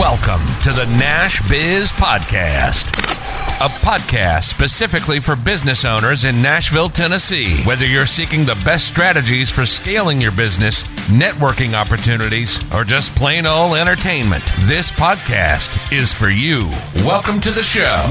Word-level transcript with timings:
Welcome 0.00 0.40
to 0.62 0.72
the 0.72 0.86
Nash 0.86 1.46
Biz 1.46 1.92
Podcast, 1.92 2.86
a 3.60 3.68
podcast 3.84 4.44
specifically 4.44 5.20
for 5.20 5.36
business 5.36 5.84
owners 5.84 6.24
in 6.24 6.40
Nashville, 6.40 6.88
Tennessee. 6.88 7.62
Whether 7.64 7.84
you're 7.84 8.06
seeking 8.06 8.46
the 8.46 8.58
best 8.64 8.86
strategies 8.86 9.50
for 9.50 9.66
scaling 9.66 10.18
your 10.18 10.32
business, 10.32 10.84
networking 11.10 11.74
opportunities, 11.74 12.58
or 12.72 12.82
just 12.82 13.14
plain 13.14 13.44
old 13.44 13.76
entertainment, 13.76 14.44
this 14.60 14.90
podcast 14.90 15.92
is 15.92 16.14
for 16.14 16.30
you. 16.30 16.70
Welcome 17.04 17.38
to 17.42 17.50
the 17.50 17.62
show. 17.62 18.10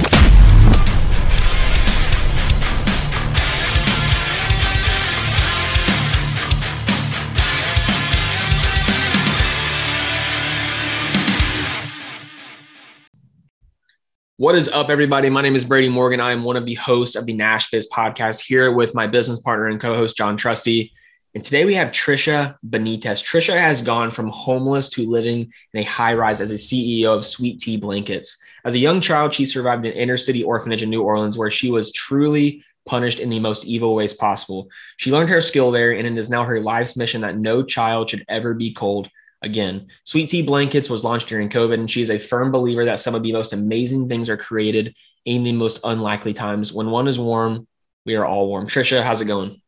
What 14.39 14.55
is 14.55 14.69
up, 14.69 14.89
everybody? 14.89 15.29
My 15.29 15.41
name 15.41 15.57
is 15.57 15.65
Brady 15.65 15.89
Morgan. 15.89 16.21
I 16.21 16.31
am 16.31 16.45
one 16.45 16.55
of 16.55 16.65
the 16.65 16.75
hosts 16.75 17.17
of 17.17 17.25
the 17.25 17.33
Nash 17.33 17.69
Biz 17.71 17.89
podcast 17.91 18.39
here 18.39 18.71
with 18.71 18.95
my 18.95 19.05
business 19.05 19.41
partner 19.41 19.67
and 19.67 19.81
co 19.81 19.95
host, 19.95 20.15
John 20.15 20.37
Trusty. 20.37 20.93
And 21.35 21.43
today 21.43 21.65
we 21.65 21.73
have 21.73 21.89
Tricia 21.89 22.55
Benitez. 22.65 23.21
Tricia 23.21 23.59
has 23.59 23.81
gone 23.81 24.11
from 24.11 24.29
homeless 24.29 24.87
to 24.91 25.05
living 25.05 25.51
in 25.73 25.81
a 25.81 25.83
high 25.83 26.13
rise 26.13 26.39
as 26.39 26.51
a 26.51 26.53
CEO 26.53 27.17
of 27.17 27.25
Sweet 27.25 27.59
Tea 27.59 27.75
Blankets. 27.75 28.41
As 28.63 28.75
a 28.75 28.79
young 28.79 29.01
child, 29.01 29.33
she 29.33 29.45
survived 29.45 29.85
an 29.85 29.91
inner 29.91 30.17
city 30.17 30.41
orphanage 30.41 30.83
in 30.83 30.89
New 30.89 31.03
Orleans 31.03 31.37
where 31.37 31.51
she 31.51 31.69
was 31.69 31.91
truly 31.91 32.63
punished 32.85 33.19
in 33.19 33.29
the 33.29 33.41
most 33.41 33.65
evil 33.65 33.93
ways 33.93 34.13
possible. 34.13 34.69
She 34.95 35.11
learned 35.11 35.31
her 35.31 35.41
skill 35.41 35.69
there, 35.69 35.91
and 35.91 36.07
it 36.07 36.17
is 36.17 36.29
now 36.29 36.45
her 36.45 36.61
life's 36.61 36.95
mission 36.95 37.19
that 37.21 37.37
no 37.37 37.61
child 37.61 38.09
should 38.09 38.23
ever 38.29 38.53
be 38.53 38.73
cold 38.73 39.09
Again, 39.41 39.87
Sweet 40.03 40.29
Tea 40.29 40.41
Blankets 40.41 40.89
was 40.89 41.03
launched 41.03 41.29
during 41.29 41.49
COVID, 41.49 41.75
and 41.75 41.89
she 41.89 42.01
is 42.01 42.09
a 42.09 42.19
firm 42.19 42.51
believer 42.51 42.85
that 42.85 42.99
some 42.99 43.15
of 43.15 43.23
the 43.23 43.31
most 43.31 43.53
amazing 43.53 44.09
things 44.09 44.29
are 44.29 44.37
created 44.37 44.95
in 45.25 45.43
the 45.43 45.53
most 45.53 45.79
unlikely 45.83 46.33
times. 46.33 46.73
When 46.73 46.91
one 46.91 47.07
is 47.07 47.17
warm, 47.17 47.67
we 48.05 48.15
are 48.15 48.25
all 48.25 48.47
warm. 48.47 48.67
Tricia, 48.67 49.01
how's 49.01 49.21
it 49.21 49.25
going? 49.25 49.61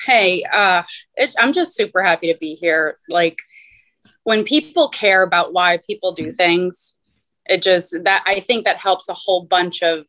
Hey, 0.00 0.44
uh, 0.44 0.82
I'm 1.38 1.52
just 1.52 1.74
super 1.74 2.02
happy 2.02 2.32
to 2.32 2.38
be 2.38 2.54
here. 2.54 2.98
Like, 3.08 3.38
when 4.22 4.44
people 4.44 4.88
care 4.88 5.22
about 5.22 5.52
why 5.52 5.78
people 5.86 6.12
do 6.12 6.30
things, 6.30 6.96
it 7.46 7.62
just 7.62 7.96
that 8.04 8.22
I 8.26 8.40
think 8.40 8.64
that 8.64 8.78
helps 8.78 9.08
a 9.08 9.14
whole 9.14 9.44
bunch 9.44 9.82
of 9.82 10.06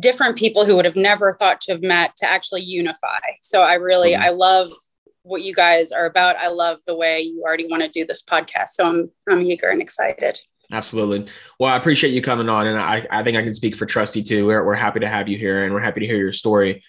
different 0.00 0.38
people 0.38 0.64
who 0.64 0.76
would 0.76 0.84
have 0.84 0.96
never 0.96 1.34
thought 1.34 1.60
to 1.62 1.72
have 1.72 1.82
met 1.82 2.16
to 2.16 2.30
actually 2.30 2.62
unify. 2.62 3.20
So 3.42 3.60
I 3.60 3.74
really, 3.74 4.12
mm-hmm. 4.12 4.22
I 4.22 4.30
love 4.30 4.72
what 5.22 5.42
you 5.42 5.54
guys 5.54 5.92
are 5.92 6.06
about. 6.06 6.36
I 6.36 6.48
love 6.48 6.80
the 6.86 6.96
way 6.96 7.20
you 7.20 7.42
already 7.42 7.66
want 7.66 7.82
to 7.82 7.88
do 7.88 8.04
this 8.04 8.22
podcast. 8.22 8.70
So 8.70 8.84
I'm 8.84 9.10
I'm 9.28 9.42
eager 9.42 9.68
and 9.68 9.80
excited. 9.80 10.38
Absolutely. 10.72 11.26
Well, 11.58 11.72
I 11.72 11.76
appreciate 11.76 12.14
you 12.14 12.22
coming 12.22 12.48
on. 12.48 12.66
And 12.66 12.78
I, 12.78 13.06
I 13.10 13.22
think 13.22 13.36
I 13.36 13.42
can 13.42 13.52
speak 13.52 13.76
for 13.76 13.84
Trusty 13.84 14.22
too. 14.22 14.46
We're, 14.46 14.64
we're 14.64 14.74
happy 14.74 15.00
to 15.00 15.08
have 15.08 15.28
you 15.28 15.36
here 15.36 15.64
and 15.64 15.74
we're 15.74 15.80
happy 15.80 16.00
to 16.00 16.06
hear 16.06 16.16
your 16.16 16.32
story. 16.32 16.82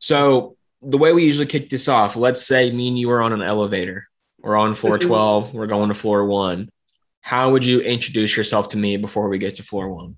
So 0.00 0.56
the 0.82 0.98
way 0.98 1.12
we 1.12 1.24
usually 1.24 1.46
kick 1.46 1.70
this 1.70 1.86
off, 1.86 2.16
let's 2.16 2.44
say 2.44 2.70
me 2.72 2.88
and 2.88 2.98
you 2.98 3.10
are 3.10 3.22
on 3.22 3.32
an 3.32 3.42
elevator. 3.42 4.08
We're 4.40 4.56
on 4.56 4.74
floor 4.74 4.98
mm-hmm. 4.98 5.08
12. 5.08 5.54
We're 5.54 5.68
going 5.68 5.88
to 5.88 5.94
floor 5.94 6.26
one. 6.26 6.68
How 7.20 7.52
would 7.52 7.64
you 7.64 7.80
introduce 7.80 8.36
yourself 8.36 8.70
to 8.70 8.76
me 8.76 8.96
before 8.96 9.28
we 9.28 9.38
get 9.38 9.56
to 9.56 9.62
floor 9.62 9.88
one? 9.88 10.16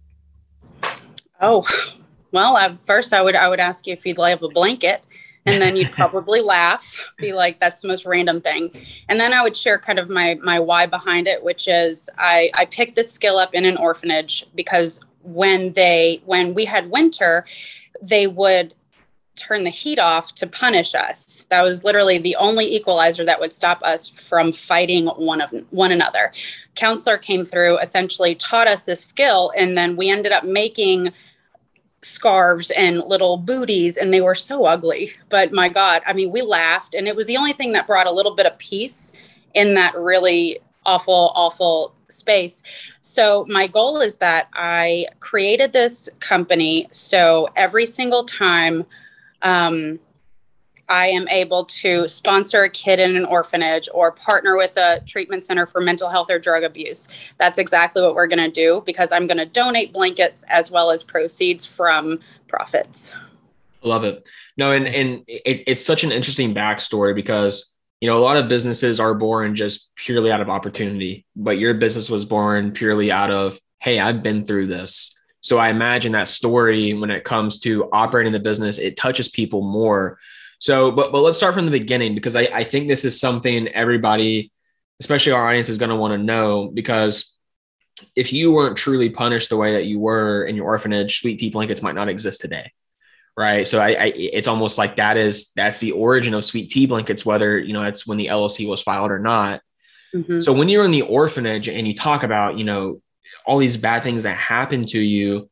Oh, 1.41 1.67
well, 2.33 2.57
at 2.57 2.77
first 2.77 3.13
I 3.13 3.23
would 3.23 3.35
I 3.35 3.49
would 3.49 3.61
ask 3.61 3.87
you 3.87 3.93
if 3.93 4.07
you'd 4.07 4.19
like 4.19 4.41
a 4.41 4.49
blanket 4.49 5.05
and 5.47 5.61
then 5.61 5.77
you'd 5.77 5.93
probably 6.01 6.41
laugh 6.41 6.99
be 7.19 7.33
like 7.33 7.59
that's 7.59 7.81
the 7.81 7.89
most 7.89 8.05
random 8.07 8.41
thing. 8.41 8.71
And 9.09 9.19
then 9.21 9.33
i 9.33 9.43
would 9.43 9.57
share 9.57 9.79
kind 9.79 9.99
of 9.99 10.09
my 10.09 10.39
my 10.43 10.59
why 10.59 10.87
behind 10.87 11.27
it 11.27 11.43
which 11.43 11.69
is 11.69 12.09
i 12.19 12.51
i 12.55 12.65
picked 12.65 12.97
this 12.97 13.13
skill 13.13 13.37
up 13.39 13.55
in 13.55 13.65
an 13.65 13.77
orphanage 13.77 14.47
because 14.55 15.01
when 15.23 15.73
they 15.73 16.21
when 16.25 16.55
we 16.55 16.65
had 16.65 16.91
winter 16.91 17.45
they 18.03 18.27
would 18.27 18.75
turn 19.41 19.65
the 19.65 19.71
heat 19.71 19.99
off 19.99 20.35
to 20.35 20.47
punish 20.47 20.95
us. 20.95 21.47
That 21.51 21.63
was 21.63 21.83
literally 21.83 22.19
the 22.19 22.37
only 22.37 22.75
equalizer 22.75 23.25
that 23.25 23.41
would 23.41 23.53
stop 23.53 23.83
us 23.83 24.09
from 24.09 24.53
fighting 24.53 25.07
one 25.07 25.41
of 25.41 25.51
one 25.71 25.93
another. 25.93 26.33
Counselor 26.75 27.17
came 27.17 27.45
through 27.45 27.79
essentially 27.79 28.35
taught 28.35 28.69
us 28.69 28.85
this 28.85 29.03
skill 29.03 29.53
and 29.57 29.77
then 29.77 29.97
we 29.97 30.11
ended 30.11 30.33
up 30.33 30.45
making 30.45 31.13
scarves 32.03 32.71
and 32.73 32.99
little 33.05 33.37
booties 33.37 33.97
and 33.97 34.13
they 34.13 34.21
were 34.21 34.35
so 34.35 34.65
ugly. 34.65 35.13
But 35.29 35.53
my 35.53 35.69
god 35.69 36.03
i 36.07 36.13
mean 36.13 36.31
we 36.31 36.43
laughed 36.43 36.95
and 36.95 37.07
it 37.07 37.17
was 37.17 37.27
the 37.27 37.37
only 37.37 37.53
thing 37.53 37.73
that 37.73 37.87
brought 37.87 38.07
a 38.07 38.13
little 38.13 38.35
bit 38.35 38.47
of 38.47 38.59
peace 38.59 39.13
in 39.55 39.75
that 39.75 39.95
really 39.97 40.59
awful 40.87 41.33
awful 41.35 41.95
space. 42.09 42.63
So 43.01 43.47
my 43.49 43.67
goal 43.67 44.01
is 44.01 44.17
that 44.17 44.49
i 44.55 45.07
created 45.21 45.73
this 45.73 46.09
company 46.21 46.89
so 46.91 47.49
every 47.57 47.87
single 47.87 48.25
time 48.25 48.85
um, 49.43 49.99
I 50.91 51.07
am 51.07 51.29
able 51.29 51.65
to 51.67 52.09
sponsor 52.09 52.65
a 52.65 52.69
kid 52.69 52.99
in 52.99 53.17
an 53.17 53.25
orphanage 53.25 53.89
or 53.95 54.11
partner 54.11 54.57
with 54.57 54.77
a 54.77 55.01
treatment 55.07 55.45
center 55.45 55.65
for 55.65 55.81
mental 55.81 56.09
health 56.09 56.31
or 56.31 56.41
drug 56.41 56.65
abuse. 56.65 57.09
That's 57.39 57.61
exactly 57.61 58.03
what 58.03 58.17
we're 58.17 58.27
going 58.27 58.45
to 58.45 58.51
do 58.51 58.83
because 58.85 59.13
I'm 59.13 59.29
going 59.29 59.39
to 59.39 59.47
donate 59.47 59.93
blankets 59.93 60.45
as 60.49 60.71
well 60.71 60.91
as 60.91 61.05
proceeds 61.05 61.65
from 61.65 62.19
profits. 62.49 63.15
Love 63.83 64.03
it. 64.03 64.29
No, 64.57 64.73
and 64.73 64.87
and 64.87 65.25
it, 65.27 65.63
it's 65.67 65.85
such 65.85 66.05
an 66.05 66.13
interesting 66.13 66.55
backstory 66.55 67.15
because 67.15 67.75
you 68.01 68.09
know 68.09 68.19
a 68.19 68.25
lot 68.25 68.37
of 68.37 68.49
businesses 68.49 68.99
are 68.99 69.15
born 69.15 69.55
just 69.55 69.95
purely 69.95 70.33
out 70.33 70.41
of 70.41 70.51
opportunity, 70.51 71.25
but 71.37 71.59
your 71.59 71.73
business 71.75 72.11
was 72.11 72.25
born 72.25 72.73
purely 72.73 73.13
out 73.13 73.31
of 73.31 73.59
hey, 73.79 73.99
I've 74.01 74.23
been 74.23 74.45
through 74.45 74.67
this. 74.67 75.17
So 75.41 75.57
I 75.57 75.71
imagine 75.71 76.13
that 76.13 76.29
story 76.29 76.93
when 76.93 77.11
it 77.11 77.25
comes 77.25 77.61
to 77.61 77.89
operating 77.93 78.33
the 78.33 78.41
business, 78.41 78.79
it 78.79 78.99
touches 78.99 79.31
people 79.31 79.63
more 79.63 80.19
so, 80.61 80.91
but 80.91 81.11
but 81.11 81.23
let's 81.23 81.39
start 81.39 81.55
from 81.55 81.65
the 81.65 81.71
beginning 81.71 82.15
because 82.15 82.37
I, 82.37 82.43
I 82.43 82.65
think 82.65 82.87
this 82.87 83.05
is 83.05 83.19
something 83.19 83.67
everybody, 83.69 84.53
especially 85.01 85.33
our 85.33 85.49
audience, 85.49 85.71
is 85.71 85.79
going 85.79 85.89
to 85.89 85.97
want 85.97 86.13
to 86.13 86.19
know 86.19 86.71
because 86.73 87.37
if 88.15 88.33
you 88.33 88.53
weren't 88.53 88.77
truly 88.77 89.09
punished 89.09 89.49
the 89.49 89.57
way 89.57 89.73
that 89.73 89.87
you 89.87 89.99
were 89.99 90.45
in 90.45 90.57
your 90.57 90.67
orphanage, 90.67 91.21
sweet 91.21 91.39
tea 91.39 91.51
blankets 91.51 91.83
might 91.83 91.95
not 91.95 92.09
exist 92.09 92.43
today. 92.43 92.73
Right. 93.37 93.67
So 93.67 93.81
I, 93.81 93.89
I 93.89 94.13
it's 94.15 94.49
almost 94.49 94.77
like 94.77 94.97
that 94.97 95.17
is 95.17 95.51
that's 95.57 95.79
the 95.79 95.93
origin 95.93 96.35
of 96.35 96.45
sweet 96.45 96.69
tea 96.69 96.87
blankets, 96.87 97.25
whether 97.25 97.59
you 97.59 97.73
know 97.73 97.83
it's 97.83 98.07
when 98.07 98.19
the 98.19 98.27
LLC 98.27 98.69
was 98.69 98.83
filed 98.83 99.11
or 99.11 99.19
not. 99.19 99.63
Mm-hmm. 100.15 100.41
So 100.41 100.53
when 100.53 100.69
you're 100.69 100.85
in 100.85 100.91
the 100.91 101.03
orphanage 101.03 101.69
and 101.69 101.87
you 101.87 101.95
talk 101.95 102.23
about, 102.23 102.59
you 102.59 102.65
know, 102.65 103.01
all 103.47 103.57
these 103.57 103.79
bad 103.79 104.03
things 104.03 104.25
that 104.25 104.37
happen 104.37 104.85
to 104.87 104.99
you, 104.99 105.49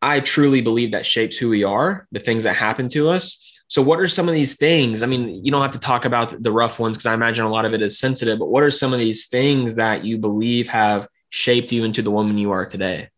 I 0.00 0.20
truly 0.20 0.62
believe 0.62 0.92
that 0.92 1.04
shapes 1.04 1.36
who 1.36 1.50
we 1.50 1.64
are, 1.64 2.06
the 2.12 2.20
things 2.20 2.44
that 2.44 2.54
happen 2.54 2.88
to 2.90 3.10
us. 3.10 3.44
So, 3.68 3.82
what 3.82 4.00
are 4.00 4.08
some 4.08 4.28
of 4.28 4.34
these 4.34 4.56
things? 4.56 5.02
I 5.02 5.06
mean, 5.06 5.44
you 5.44 5.52
don't 5.52 5.60
have 5.60 5.72
to 5.72 5.78
talk 5.78 6.06
about 6.06 6.42
the 6.42 6.50
rough 6.50 6.78
ones 6.78 6.96
because 6.96 7.04
I 7.04 7.12
imagine 7.12 7.44
a 7.44 7.50
lot 7.50 7.66
of 7.66 7.74
it 7.74 7.82
is 7.82 7.98
sensitive, 7.98 8.38
but 8.38 8.48
what 8.48 8.62
are 8.62 8.70
some 8.70 8.94
of 8.94 8.98
these 8.98 9.26
things 9.26 9.74
that 9.74 10.04
you 10.04 10.16
believe 10.16 10.68
have 10.68 11.06
shaped 11.28 11.70
you 11.70 11.84
into 11.84 12.00
the 12.00 12.10
woman 12.10 12.38
you 12.38 12.50
are 12.50 12.64
today? 12.64 13.10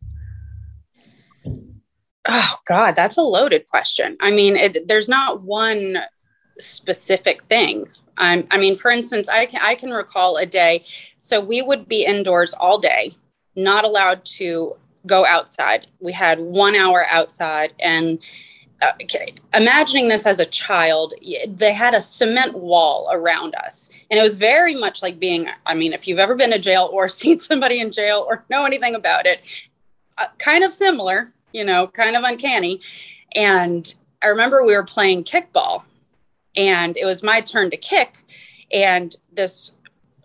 Oh, 2.27 2.57
God, 2.67 2.95
that's 2.95 3.17
a 3.17 3.21
loaded 3.21 3.65
question. 3.67 4.17
I 4.19 4.31
mean, 4.31 4.57
it, 4.57 4.89
there's 4.89 5.07
not 5.07 5.41
one 5.41 5.99
specific 6.59 7.41
thing. 7.43 7.87
I 8.17 8.45
mean, 8.59 8.75
for 8.75 8.91
instance, 8.91 9.27
I 9.27 9.47
can, 9.47 9.61
I 9.63 9.73
can 9.73 9.89
recall 9.89 10.37
a 10.37 10.45
day. 10.45 10.83
So, 11.17 11.39
we 11.39 11.61
would 11.61 11.87
be 11.87 12.05
indoors 12.05 12.53
all 12.53 12.77
day, 12.77 13.15
not 13.55 13.85
allowed 13.85 14.25
to 14.37 14.75
go 15.07 15.25
outside. 15.25 15.87
We 15.99 16.11
had 16.11 16.39
one 16.39 16.75
hour 16.75 17.05
outside 17.09 17.73
and 17.79 18.19
uh, 18.81 18.93
imagining 19.53 20.07
this 20.07 20.25
as 20.25 20.39
a 20.39 20.45
child, 20.45 21.13
they 21.47 21.73
had 21.73 21.93
a 21.93 22.01
cement 22.01 22.55
wall 22.55 23.09
around 23.11 23.55
us. 23.55 23.91
And 24.09 24.19
it 24.19 24.23
was 24.23 24.35
very 24.35 24.75
much 24.75 25.01
like 25.01 25.19
being, 25.19 25.47
I 25.65 25.73
mean, 25.73 25.93
if 25.93 26.07
you've 26.07 26.19
ever 26.19 26.35
been 26.35 26.51
to 26.51 26.59
jail 26.59 26.89
or 26.91 27.07
seen 27.07 27.39
somebody 27.39 27.79
in 27.79 27.91
jail 27.91 28.25
or 28.27 28.43
know 28.49 28.65
anything 28.65 28.95
about 28.95 29.25
it, 29.25 29.41
uh, 30.17 30.27
kind 30.37 30.63
of 30.63 30.73
similar, 30.73 31.31
you 31.53 31.63
know, 31.63 31.87
kind 31.87 32.15
of 32.15 32.23
uncanny. 32.23 32.81
And 33.35 33.93
I 34.21 34.27
remember 34.27 34.65
we 34.65 34.75
were 34.75 34.83
playing 34.83 35.23
kickball 35.23 35.83
and 36.55 36.97
it 36.97 37.05
was 37.05 37.23
my 37.23 37.41
turn 37.41 37.69
to 37.71 37.77
kick. 37.77 38.17
And 38.71 39.15
this 39.31 39.75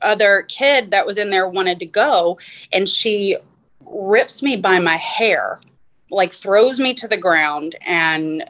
other 0.02 0.42
kid 0.48 0.90
that 0.90 1.06
was 1.06 1.18
in 1.18 1.30
there 1.30 1.48
wanted 1.48 1.78
to 1.80 1.86
go 1.86 2.38
and 2.72 2.88
she 2.88 3.36
rips 3.84 4.42
me 4.42 4.56
by 4.56 4.78
my 4.78 4.96
hair 4.96 5.60
like 6.16 6.32
throws 6.32 6.80
me 6.80 6.94
to 6.94 7.06
the 7.06 7.16
ground 7.18 7.76
and 7.82 8.42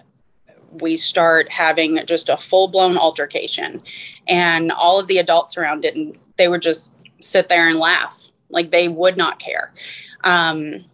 we 0.80 0.94
start 0.96 1.50
having 1.50 2.00
just 2.06 2.28
a 2.28 2.36
full 2.36 2.68
blown 2.68 2.96
altercation. 2.96 3.82
And 4.28 4.70
all 4.70 5.00
of 5.00 5.08
the 5.08 5.18
adults 5.18 5.58
around 5.58 5.84
and 5.84 6.16
they 6.36 6.46
would 6.46 6.62
just 6.62 6.94
sit 7.20 7.48
there 7.48 7.68
and 7.68 7.78
laugh. 7.78 8.28
Like 8.50 8.70
they 8.70 8.86
would 8.86 9.16
not 9.16 9.40
care. 9.40 9.74
Um, 10.22 10.84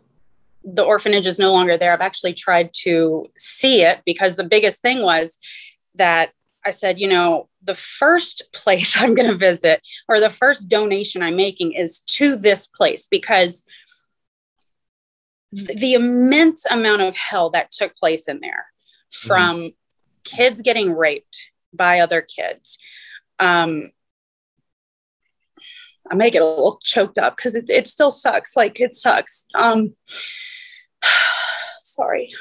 the 0.65 0.83
orphanage 0.83 1.27
is 1.27 1.39
no 1.39 1.53
longer 1.53 1.77
there. 1.77 1.93
I've 1.93 2.01
actually 2.01 2.33
tried 2.33 2.73
to 2.85 3.27
see 3.37 3.83
it 3.83 4.01
because 4.07 4.37
the 4.37 4.45
biggest 4.45 4.81
thing 4.81 5.03
was 5.03 5.39
that 5.97 6.31
I 6.65 6.71
said, 6.71 6.99
you 6.99 7.09
know, 7.09 7.51
the 7.63 7.75
first 7.75 8.45
place 8.55 8.97
I'm 8.99 9.15
going 9.15 9.29
to 9.29 9.37
visit 9.37 9.83
or 10.09 10.21
the 10.21 10.31
first 10.31 10.71
donation 10.71 11.23
I'm 11.23 11.37
making 11.37 11.73
is 11.73 12.01
to 12.01 12.35
this 12.35 12.67
place 12.67 13.07
because 13.11 13.67
the 15.53 15.95
immense 15.95 16.65
amount 16.71 17.03
of 17.03 17.17
hell 17.17 17.51
that 17.51 17.71
took 17.71 17.95
place 17.97 18.27
in 18.27 18.41
there 18.41 18.67
from 19.11 19.59
mm-hmm. 19.59 19.69
kids 20.25 20.63
getting 20.63 20.95
raped 20.95 21.51
by 21.73 22.01
other 22.01 22.23
kids. 22.23 22.79
Um, 23.39 23.91
I 26.11 26.15
may 26.15 26.31
get 26.31 26.43
a 26.43 26.47
little 26.47 26.79
choked 26.83 27.19
up 27.19 27.37
because 27.37 27.55
it, 27.55 27.71
it 27.71 27.87
still 27.87 28.11
sucks. 28.11 28.57
Like 28.57 28.81
it 28.81 28.95
sucks. 28.95 29.47
Um, 29.55 29.95
sorry. 31.83 32.33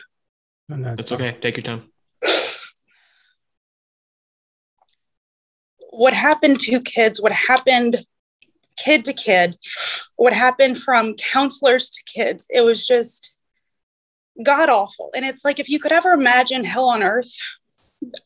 No, 0.69 0.95
That's 0.95 1.11
okay. 1.11 1.37
Take 1.41 1.57
your 1.57 1.63
time. 1.63 1.91
What 5.89 6.13
happened 6.13 6.59
to 6.61 6.79
kids? 6.79 7.21
What 7.21 7.33
happened 7.33 8.05
kid 8.77 9.05
to 9.05 9.13
kid? 9.13 9.57
What 10.21 10.33
happened 10.33 10.77
from 10.77 11.15
counselors 11.15 11.89
to 11.89 12.03
kids? 12.03 12.45
It 12.51 12.61
was 12.61 12.85
just 12.85 13.33
god 14.45 14.69
awful. 14.69 15.09
And 15.15 15.25
it's 15.25 15.43
like 15.43 15.59
if 15.59 15.67
you 15.67 15.79
could 15.79 15.91
ever 15.91 16.11
imagine 16.11 16.63
hell 16.63 16.89
on 16.89 17.01
earth, 17.01 17.33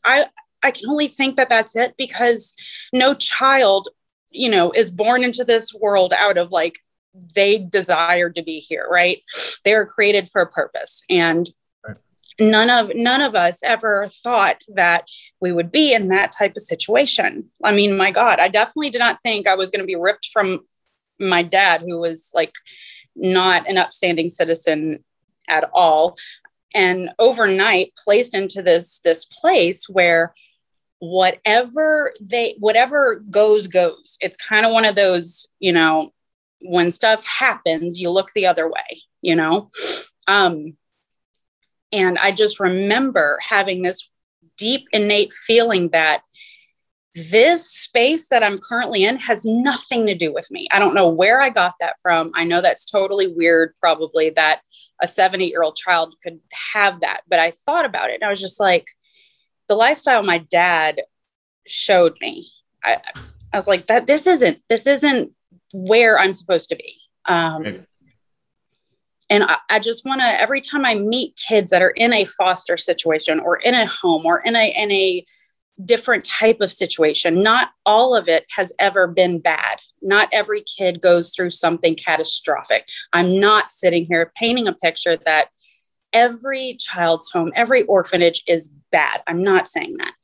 I 0.04 0.26
I 0.62 0.72
can 0.72 0.90
only 0.90 1.08
think 1.08 1.36
that 1.36 1.48
that's 1.48 1.74
it 1.74 1.94
because 1.96 2.54
no 2.92 3.14
child, 3.14 3.88
you 4.30 4.50
know, 4.50 4.72
is 4.72 4.90
born 4.90 5.24
into 5.24 5.42
this 5.42 5.72
world 5.72 6.12
out 6.12 6.36
of 6.36 6.52
like 6.52 6.80
they 7.34 7.56
desired 7.56 8.34
to 8.34 8.42
be 8.42 8.58
here, 8.58 8.86
right? 8.90 9.22
They 9.64 9.74
were 9.74 9.86
created 9.86 10.28
for 10.28 10.42
a 10.42 10.50
purpose. 10.50 11.00
And 11.08 11.48
none 12.38 12.68
of 12.68 12.94
none 12.94 13.22
of 13.22 13.34
us 13.34 13.62
ever 13.62 14.06
thought 14.22 14.62
that 14.74 15.08
we 15.40 15.50
would 15.50 15.72
be 15.72 15.94
in 15.94 16.08
that 16.08 16.30
type 16.30 16.54
of 16.54 16.62
situation 16.62 17.48
i 17.64 17.72
mean 17.72 17.96
my 17.96 18.10
god 18.10 18.38
i 18.38 18.46
definitely 18.46 18.90
did 18.90 18.98
not 18.98 19.18
think 19.22 19.46
i 19.46 19.54
was 19.54 19.70
going 19.70 19.80
to 19.80 19.86
be 19.86 19.96
ripped 19.96 20.28
from 20.34 20.60
my 21.18 21.42
dad 21.42 21.82
who 21.82 21.98
was 21.98 22.32
like 22.34 22.54
not 23.14 23.68
an 23.68 23.78
upstanding 23.78 24.28
citizen 24.28 25.04
at 25.48 25.68
all 25.72 26.16
and 26.74 27.10
overnight 27.18 27.92
placed 28.04 28.34
into 28.34 28.62
this 28.62 28.98
this 29.00 29.24
place 29.24 29.88
where 29.88 30.34
whatever 30.98 32.12
they 32.20 32.56
whatever 32.58 33.22
goes 33.30 33.66
goes. 33.66 34.18
It's 34.20 34.36
kind 34.36 34.66
of 34.66 34.72
one 34.72 34.84
of 34.84 34.94
those 34.94 35.46
you 35.58 35.72
know 35.72 36.10
when 36.60 36.90
stuff 36.90 37.26
happens 37.26 38.00
you 38.00 38.10
look 38.10 38.30
the 38.32 38.46
other 38.46 38.68
way 38.68 39.00
you 39.22 39.36
know? 39.36 39.70
Um 40.26 40.76
and 41.92 42.18
i 42.18 42.32
just 42.32 42.58
remember 42.58 43.38
having 43.40 43.82
this 43.82 44.08
deep 44.56 44.86
innate 44.92 45.32
feeling 45.32 45.90
that 45.90 46.22
this 47.30 47.70
space 47.70 48.28
that 48.28 48.42
i'm 48.42 48.58
currently 48.58 49.04
in 49.04 49.16
has 49.18 49.44
nothing 49.44 50.06
to 50.06 50.14
do 50.14 50.32
with 50.32 50.50
me 50.50 50.68
i 50.70 50.78
don't 50.78 50.94
know 50.94 51.08
where 51.08 51.40
i 51.40 51.48
got 51.48 51.74
that 51.80 51.96
from 52.02 52.30
i 52.34 52.44
know 52.44 52.60
that's 52.60 52.84
totally 52.84 53.26
weird 53.26 53.74
probably 53.80 54.30
that 54.30 54.60
a 55.02 55.06
70 55.06 55.46
year 55.46 55.62
old 55.62 55.76
child 55.76 56.14
could 56.22 56.38
have 56.74 57.00
that 57.00 57.22
but 57.28 57.38
i 57.38 57.50
thought 57.50 57.84
about 57.84 58.10
it 58.10 58.14
and 58.14 58.24
i 58.24 58.30
was 58.30 58.40
just 58.40 58.60
like 58.60 58.86
the 59.68 59.74
lifestyle 59.74 60.22
my 60.22 60.38
dad 60.38 61.02
showed 61.66 62.14
me 62.20 62.46
I, 62.84 63.00
I 63.52 63.56
was 63.56 63.66
like 63.66 63.86
that 63.86 64.06
this 64.06 64.26
isn't 64.26 64.60
this 64.68 64.86
isn't 64.86 65.32
where 65.76 66.18
I'm 66.18 66.32
supposed 66.32 66.68
to 66.70 66.76
be. 66.76 66.96
Um, 67.26 67.62
right. 67.62 67.84
And 69.28 69.44
I, 69.44 69.56
I 69.68 69.78
just 69.80 70.04
want 70.04 70.20
to, 70.20 70.26
every 70.26 70.60
time 70.60 70.84
I 70.84 70.94
meet 70.94 71.38
kids 71.48 71.70
that 71.70 71.82
are 71.82 71.90
in 71.90 72.12
a 72.12 72.24
foster 72.24 72.76
situation 72.76 73.40
or 73.40 73.56
in 73.56 73.74
a 73.74 73.86
home 73.86 74.24
or 74.24 74.38
in 74.38 74.54
a, 74.54 74.68
in 74.70 74.92
a 74.92 75.24
different 75.84 76.24
type 76.24 76.60
of 76.60 76.72
situation, 76.72 77.42
not 77.42 77.70
all 77.84 78.16
of 78.16 78.28
it 78.28 78.46
has 78.56 78.72
ever 78.78 79.06
been 79.06 79.38
bad. 79.38 79.78
Not 80.02 80.28
every 80.32 80.62
kid 80.62 81.00
goes 81.00 81.34
through 81.34 81.50
something 81.50 81.94
catastrophic. 81.94 82.88
I'm 83.12 83.38
not 83.40 83.72
sitting 83.72 84.06
here 84.06 84.32
painting 84.36 84.68
a 84.68 84.72
picture 84.72 85.16
that 85.26 85.48
every 86.12 86.76
child's 86.78 87.30
home, 87.30 87.52
every 87.54 87.82
orphanage 87.84 88.42
is 88.46 88.72
bad. 88.90 89.22
I'm 89.26 89.42
not 89.42 89.68
saying 89.68 89.96
that 89.98 90.14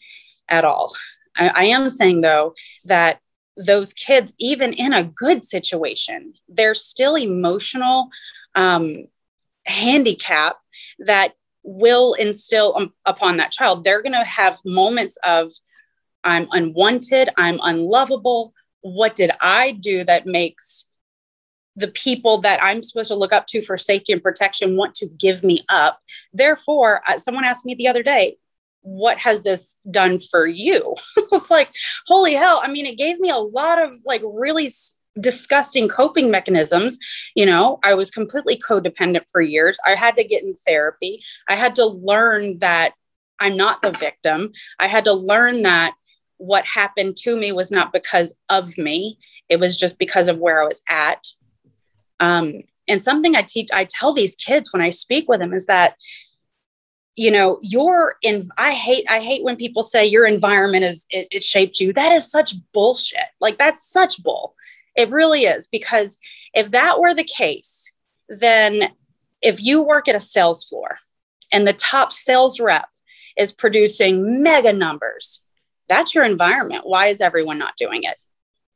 at 0.48 0.64
all. 0.64 0.94
I, 1.36 1.50
I 1.54 1.64
am 1.64 1.90
saying, 1.90 2.22
though, 2.22 2.54
that 2.84 3.18
those 3.56 3.92
kids, 3.92 4.34
even 4.38 4.72
in 4.72 4.92
a 4.94 5.04
good 5.04 5.44
situation, 5.44 6.34
they're 6.48 6.74
still 6.74 7.16
emotional 7.16 8.08
um, 8.54 9.04
handicap 9.66 10.56
that 11.00 11.34
will 11.62 12.14
instill 12.14 12.74
um, 12.76 12.92
upon 13.04 13.36
that 13.36 13.52
child. 13.52 13.84
They're 13.84 14.02
going 14.02 14.12
to 14.12 14.24
have 14.24 14.58
moments 14.64 15.18
of, 15.24 15.50
I'm 16.24 16.48
unwanted, 16.52 17.30
I'm 17.36 17.60
unlovable. 17.62 18.52
What 18.80 19.16
did 19.16 19.30
I 19.40 19.72
do 19.72 20.04
that 20.04 20.26
makes 20.26 20.88
the 21.76 21.88
people 21.88 22.38
that 22.38 22.62
I'm 22.62 22.82
supposed 22.82 23.08
to 23.08 23.14
look 23.14 23.32
up 23.32 23.46
to 23.48 23.62
for 23.62 23.78
safety 23.78 24.12
and 24.12 24.22
protection 24.22 24.76
want 24.76 24.94
to 24.96 25.06
give 25.06 25.42
me 25.42 25.64
up? 25.68 26.00
Therefore, 26.32 27.00
someone 27.18 27.44
asked 27.44 27.64
me 27.64 27.74
the 27.74 27.88
other 27.88 28.02
day, 28.02 28.36
what 28.82 29.18
has 29.18 29.42
this 29.42 29.76
done 29.88 30.18
for 30.18 30.46
you? 30.46 30.94
it's 31.16 31.50
like, 31.50 31.72
holy 32.06 32.34
hell. 32.34 32.60
I 32.62 32.68
mean, 32.68 32.86
it 32.86 32.98
gave 32.98 33.18
me 33.18 33.30
a 33.30 33.36
lot 33.36 33.80
of 33.80 34.00
like 34.04 34.22
really 34.24 34.68
disgusting 35.20 35.88
coping 35.88 36.30
mechanisms. 36.30 36.98
You 37.34 37.46
know, 37.46 37.78
I 37.84 37.94
was 37.94 38.10
completely 38.10 38.56
codependent 38.56 39.24
for 39.30 39.40
years. 39.40 39.78
I 39.86 39.94
had 39.94 40.16
to 40.16 40.24
get 40.24 40.42
in 40.42 40.54
therapy. 40.54 41.22
I 41.48 41.56
had 41.56 41.74
to 41.76 41.86
learn 41.86 42.58
that 42.58 42.92
I'm 43.40 43.56
not 43.56 43.82
the 43.82 43.90
victim. 43.90 44.52
I 44.78 44.86
had 44.86 45.04
to 45.04 45.12
learn 45.12 45.62
that 45.62 45.94
what 46.36 46.64
happened 46.64 47.16
to 47.16 47.36
me 47.36 47.52
was 47.52 47.70
not 47.70 47.92
because 47.92 48.34
of 48.50 48.76
me, 48.76 49.18
it 49.48 49.60
was 49.60 49.78
just 49.78 49.98
because 49.98 50.28
of 50.28 50.38
where 50.38 50.62
I 50.62 50.66
was 50.66 50.82
at. 50.88 51.26
Um, 52.20 52.62
and 52.88 53.00
something 53.00 53.36
I 53.36 53.42
teach, 53.42 53.68
I 53.72 53.84
tell 53.84 54.12
these 54.12 54.34
kids 54.34 54.72
when 54.72 54.82
I 54.82 54.90
speak 54.90 55.28
with 55.28 55.40
them 55.40 55.52
is 55.52 55.66
that 55.66 55.96
you 57.14 57.30
know 57.30 57.58
your 57.60 58.16
in 58.22 58.48
i 58.56 58.72
hate 58.72 59.04
i 59.10 59.20
hate 59.20 59.44
when 59.44 59.54
people 59.54 59.82
say 59.82 60.06
your 60.06 60.24
environment 60.24 60.82
is 60.82 61.06
it, 61.10 61.28
it, 61.30 61.42
shaped 61.42 61.78
you 61.78 61.92
that 61.92 62.10
is 62.10 62.30
such 62.30 62.54
bullshit 62.72 63.26
like 63.38 63.58
that's 63.58 63.86
such 63.86 64.22
bull 64.22 64.54
it 64.96 65.10
really 65.10 65.42
is 65.42 65.68
because 65.68 66.18
if 66.54 66.70
that 66.70 66.98
were 66.98 67.14
the 67.14 67.24
case 67.24 67.92
then 68.28 68.92
if 69.40 69.60
you 69.60 69.84
work 69.84 70.08
at 70.08 70.14
a 70.14 70.20
sales 70.20 70.64
floor 70.64 70.98
and 71.52 71.66
the 71.66 71.72
top 71.72 72.12
sales 72.12 72.60
rep 72.60 72.88
is 73.36 73.52
producing 73.52 74.42
mega 74.42 74.72
numbers 74.72 75.44
that's 75.88 76.14
your 76.14 76.24
environment 76.24 76.82
why 76.84 77.06
is 77.06 77.20
everyone 77.20 77.58
not 77.58 77.76
doing 77.76 78.02
it 78.04 78.16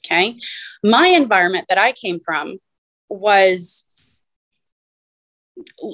okay 0.04 0.36
my 0.82 1.08
environment 1.08 1.66
that 1.68 1.78
i 1.78 1.92
came 1.92 2.20
from 2.20 2.58
was 3.08 3.84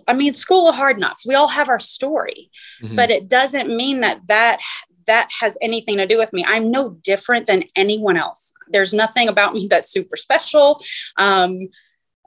I 0.08 0.14
mean, 0.14 0.34
school 0.34 0.68
of 0.68 0.74
hard 0.74 0.98
knocks. 0.98 1.26
We 1.26 1.34
all 1.34 1.48
have 1.48 1.68
our 1.68 1.78
story, 1.78 2.50
mm-hmm. 2.82 2.96
but 2.96 3.10
it 3.10 3.28
doesn't 3.28 3.68
mean 3.68 4.00
that 4.00 4.20
that 4.26 4.60
that 5.06 5.28
has 5.40 5.56
anything 5.60 5.96
to 5.98 6.06
do 6.06 6.18
with 6.18 6.32
me. 6.32 6.44
I'm 6.46 6.70
no 6.70 6.90
different 6.90 7.46
than 7.46 7.64
anyone 7.76 8.16
else. 8.16 8.52
There's 8.68 8.92
nothing 8.92 9.28
about 9.28 9.54
me 9.54 9.66
that's 9.68 9.90
super 9.90 10.16
special. 10.16 10.80
Um, 11.16 11.68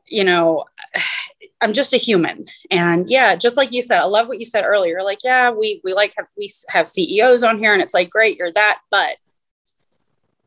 you 0.05 0.23
know, 0.23 0.65
I'm 1.61 1.73
just 1.73 1.93
a 1.93 1.97
human. 1.97 2.45
And 2.69 3.09
yeah, 3.09 3.35
just 3.35 3.55
like 3.55 3.71
you 3.71 3.81
said, 3.81 3.99
I 3.99 4.03
love 4.03 4.27
what 4.27 4.39
you 4.39 4.45
said 4.45 4.65
earlier. 4.65 5.01
Like, 5.01 5.19
yeah, 5.23 5.49
we 5.51 5.81
we 5.83 5.93
like 5.93 6.13
have 6.17 6.27
we 6.37 6.51
have 6.69 6.87
CEOs 6.87 7.43
on 7.43 7.59
here, 7.59 7.73
and 7.73 7.81
it's 7.81 7.93
like, 7.93 8.09
great, 8.09 8.37
you're 8.37 8.51
that, 8.51 8.81
but 8.91 9.15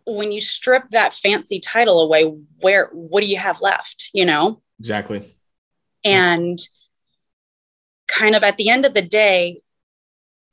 when 0.09 0.33
you 0.33 0.41
strip 0.41 0.89
that 0.91 1.15
fancy 1.15 1.61
title 1.61 2.01
away, 2.01 2.25
where 2.61 2.89
what 2.93 3.21
do 3.21 3.27
you 3.27 3.37
have 3.37 3.61
left? 3.61 4.11
You 4.13 4.25
know? 4.25 4.63
Exactly. 4.79 5.37
And 6.05 6.59
kind 8.07 8.35
of 8.35 8.43
at 8.43 8.57
the 8.57 8.71
end 8.71 8.87
of 8.87 8.95
the 8.95 9.03
day, 9.03 9.61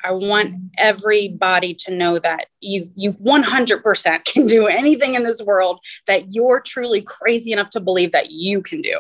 I 0.04 0.12
want 0.12 0.56
everybody 0.78 1.74
to 1.74 1.92
know 1.94 2.20
that 2.20 2.48
you 2.60 2.84
you 2.96 3.12
100% 3.12 4.26
can 4.26 4.48
do 4.48 4.68
anything 4.68 5.16
in 5.16 5.24
this 5.24 5.42
world 5.42 5.80
that 6.08 6.34
you're 6.34 6.62
truly 6.62 7.02
crazy 7.02 7.52
enough 7.52 7.70
to 7.72 7.80
believe 7.80 8.12
that 8.12 8.32
you 8.32 8.62
can 8.62 8.82
do. 8.82 9.00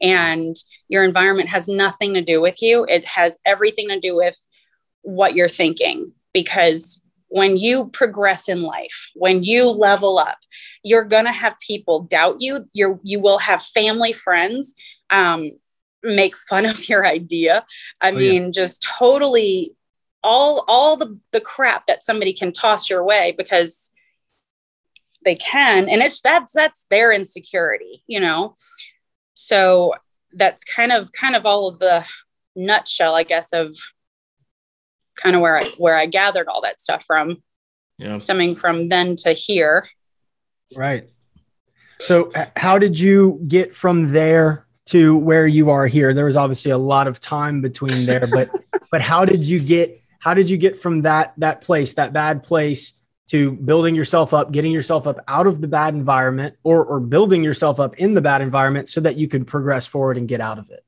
And 0.00 0.56
your 0.88 1.04
environment 1.04 1.48
has 1.48 1.68
nothing 1.68 2.14
to 2.14 2.22
do 2.22 2.40
with 2.40 2.60
you. 2.60 2.84
It 2.88 3.04
has 3.06 3.38
everything 3.46 3.88
to 3.88 4.00
do 4.00 4.16
with 4.16 4.36
what 5.02 5.34
you're 5.34 5.48
thinking 5.48 6.12
because 6.32 7.00
when 7.28 7.56
you 7.56 7.88
progress 7.88 8.48
in 8.48 8.62
life, 8.62 9.10
when 9.14 9.42
you 9.42 9.70
level 9.70 10.18
up, 10.18 10.38
you're 10.82 11.04
going 11.04 11.24
to 11.24 11.32
have 11.32 11.58
people 11.60 12.02
doubt 12.02 12.40
you. 12.40 12.68
You're, 12.72 12.98
you 13.02 13.20
will 13.20 13.38
have 13.38 13.62
family, 13.62 14.12
friends 14.12 14.74
um, 15.12 15.52
make 16.02 16.36
fun 16.36 16.66
of 16.66 16.88
your 16.88 17.06
idea. 17.06 17.64
I 18.00 18.10
oh, 18.10 18.16
mean, 18.16 18.44
yeah. 18.44 18.50
just 18.50 18.82
totally 18.82 19.76
all 20.22 20.64
all 20.68 20.96
the 20.96 21.18
the 21.32 21.40
crap 21.40 21.86
that 21.86 22.02
somebody 22.02 22.32
can 22.32 22.52
toss 22.52 22.88
your 22.88 23.02
way 23.04 23.34
because 23.36 23.90
they 25.24 25.34
can 25.34 25.88
and 25.88 26.02
it's 26.02 26.20
that's 26.20 26.52
that's 26.52 26.84
their 26.90 27.12
insecurity 27.12 28.02
you 28.06 28.18
know 28.20 28.54
so 29.34 29.94
that's 30.32 30.64
kind 30.64 30.92
of 30.92 31.10
kind 31.12 31.36
of 31.36 31.46
all 31.46 31.68
of 31.68 31.78
the 31.78 32.04
nutshell 32.56 33.14
i 33.14 33.22
guess 33.22 33.52
of 33.52 33.74
kind 35.16 35.36
of 35.36 35.42
where 35.42 35.58
i 35.58 35.64
where 35.78 35.96
i 35.96 36.06
gathered 36.06 36.48
all 36.48 36.62
that 36.62 36.80
stuff 36.80 37.04
from 37.04 37.42
Yeah. 37.98 38.16
stemming 38.16 38.56
from 38.56 38.88
then 38.88 39.14
to 39.16 39.32
here. 39.32 39.86
Right. 40.74 41.08
So, 42.00 42.32
how 42.56 42.78
did 42.78 42.98
you 42.98 43.40
get 43.46 43.76
from 43.76 44.08
there 44.12 44.66
to 44.86 45.16
where 45.16 45.46
you 45.46 45.70
are 45.70 45.86
here? 45.86 46.12
There 46.14 46.24
was 46.24 46.36
obviously 46.36 46.72
a 46.72 46.78
lot 46.78 47.06
of 47.06 47.20
time 47.20 47.60
between 47.60 48.06
there, 48.06 48.26
but 48.26 48.50
but 48.90 49.02
how 49.02 49.24
did 49.24 49.44
you 49.46 49.60
get 49.60 50.01
how 50.22 50.34
did 50.34 50.48
you 50.48 50.56
get 50.56 50.78
from 50.78 51.02
that 51.02 51.34
that 51.38 51.62
place, 51.62 51.94
that 51.94 52.12
bad 52.12 52.44
place, 52.44 52.92
to 53.30 53.50
building 53.50 53.96
yourself 53.96 54.32
up, 54.32 54.52
getting 54.52 54.70
yourself 54.70 55.08
up 55.08 55.18
out 55.26 55.48
of 55.48 55.60
the 55.60 55.66
bad 55.66 55.94
environment, 55.94 56.54
or 56.62 56.84
or 56.84 57.00
building 57.00 57.42
yourself 57.42 57.80
up 57.80 57.98
in 57.98 58.14
the 58.14 58.20
bad 58.20 58.40
environment 58.40 58.88
so 58.88 59.00
that 59.00 59.16
you 59.16 59.26
could 59.26 59.48
progress 59.48 59.84
forward 59.84 60.16
and 60.16 60.28
get 60.28 60.40
out 60.40 60.60
of 60.60 60.70
it? 60.70 60.84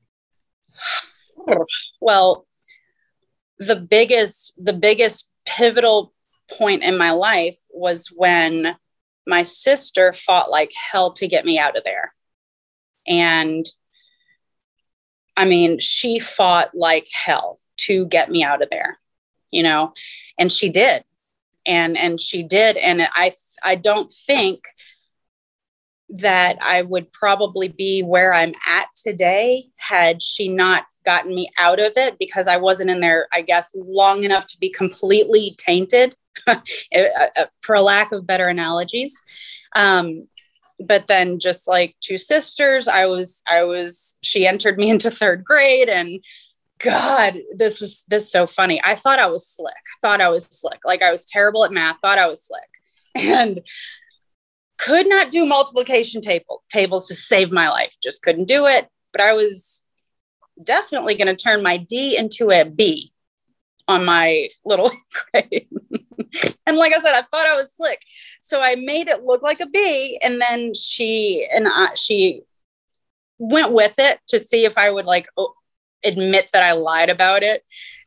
Well, 1.99 2.47
the 3.59 3.75
biggest 3.75 4.53
the 4.57 4.73
biggest 4.73 5.31
pivotal 5.45 6.13
point 6.49 6.83
in 6.83 6.97
my 6.97 7.11
life 7.11 7.59
was 7.71 8.07
when 8.07 8.77
my 9.27 9.43
sister 9.43 10.13
fought 10.13 10.49
like 10.49 10.71
hell 10.91 11.11
to 11.11 11.27
get 11.27 11.43
me 11.43 11.59
out 11.59 11.77
of 11.77 11.83
there. 11.83 12.13
And 13.05 13.69
I 15.35 15.43
mean, 15.43 15.79
she 15.79 16.19
fought 16.19 16.69
like 16.73 17.07
hell 17.11 17.59
to 17.77 18.05
get 18.05 18.31
me 18.31 18.43
out 18.43 18.61
of 18.61 18.69
there, 18.69 18.97
you 19.55 19.63
know, 19.63 19.93
and 20.37 20.51
she 20.51 20.69
did. 20.69 21.03
And 21.67 21.97
and 21.97 22.21
she 22.21 22.43
did 22.43 22.77
and 22.77 23.01
I 23.15 23.31
I 23.63 23.73
don't 23.73 24.11
think 24.27 24.59
that 26.09 26.57
I 26.61 26.83
would 26.83 27.11
probably 27.11 27.67
be 27.67 28.01
where 28.03 28.33
I'm 28.33 28.53
at 28.67 28.87
today 28.95 29.65
had 29.77 30.21
she 30.21 30.47
not 30.47 30.85
gotten 31.03 31.33
me 31.33 31.49
out 31.57 31.79
of 31.79 31.93
it 31.95 32.19
because 32.19 32.47
I 32.47 32.57
wasn't 32.57 32.91
in 32.91 32.99
there, 32.99 33.27
I 33.33 33.41
guess, 33.41 33.71
long 33.75 34.23
enough 34.23 34.45
to 34.47 34.59
be 34.59 34.69
completely 34.69 35.55
tainted, 35.57 36.15
eh, 36.47 36.59
eh, 36.91 37.27
eh, 37.35 37.45
for 37.61 37.79
lack 37.79 38.11
of 38.11 38.27
better 38.27 38.45
analogies. 38.45 39.23
Um, 39.75 40.27
but 40.79 41.07
then 41.07 41.39
just 41.39 41.67
like 41.67 41.95
two 42.01 42.17
sisters, 42.17 42.87
I 42.87 43.07
was, 43.07 43.41
I 43.47 43.63
was, 43.63 44.17
she 44.21 44.45
entered 44.45 44.77
me 44.77 44.89
into 44.89 45.09
third 45.09 45.43
grade 45.43 45.89
and 45.89 46.23
God, 46.85 47.39
this 47.55 47.81
was 47.81 48.03
this 48.07 48.31
so 48.31 48.45
funny. 48.45 48.79
I 48.83 48.93
thought 48.93 49.17
I 49.17 49.25
was 49.25 49.47
slick. 49.47 49.73
I 49.73 49.97
thought 50.01 50.21
I 50.21 50.29
was 50.29 50.45
slick. 50.45 50.79
Like 50.85 51.01
I 51.01 51.09
was 51.09 51.25
terrible 51.25 51.65
at 51.65 51.71
math, 51.71 51.97
thought 51.99 52.19
I 52.19 52.27
was 52.27 52.45
slick. 52.45 52.61
And 53.17 53.61
could 54.77 55.07
not 55.07 55.31
do 55.31 55.45
multiplication 55.45 56.21
table 56.21 56.63
tables 56.69 57.07
to 57.07 57.15
save 57.15 57.51
my 57.51 57.69
life. 57.69 57.95
Just 58.03 58.21
couldn't 58.21 58.45
do 58.45 58.67
it. 58.67 58.87
But 59.13 59.21
I 59.21 59.33
was 59.33 59.83
definitely 60.63 61.15
going 61.15 61.33
to 61.33 61.35
turn 61.35 61.63
my 61.63 61.77
D 61.77 62.17
into 62.17 62.51
a 62.51 62.65
B 62.65 63.13
on 63.87 64.05
my 64.05 64.49
little 64.63 64.91
grade. 65.31 65.69
and 66.67 66.77
like 66.77 66.93
I 66.93 67.01
said, 67.01 67.15
I 67.15 67.21
thought 67.21 67.47
I 67.47 67.55
was 67.55 67.73
slick. 67.73 68.01
So 68.41 68.61
I 68.61 68.75
made 68.75 69.07
it 69.07 69.23
look 69.23 69.41
like 69.41 69.61
a 69.61 69.65
B. 69.65 70.19
And 70.21 70.41
then 70.41 70.73
she 70.73 71.47
and 71.51 71.67
I, 71.67 71.93
she 71.95 72.41
went 73.39 73.71
with 73.71 73.95
it 73.97 74.19
to 74.27 74.39
see 74.39 74.65
if 74.65 74.77
I 74.77 74.91
would 74.91 75.05
like 75.05 75.27
admit 76.05 76.49
that 76.53 76.63
I 76.63 76.73
lied 76.73 77.09
about 77.09 77.43
it. 77.43 77.63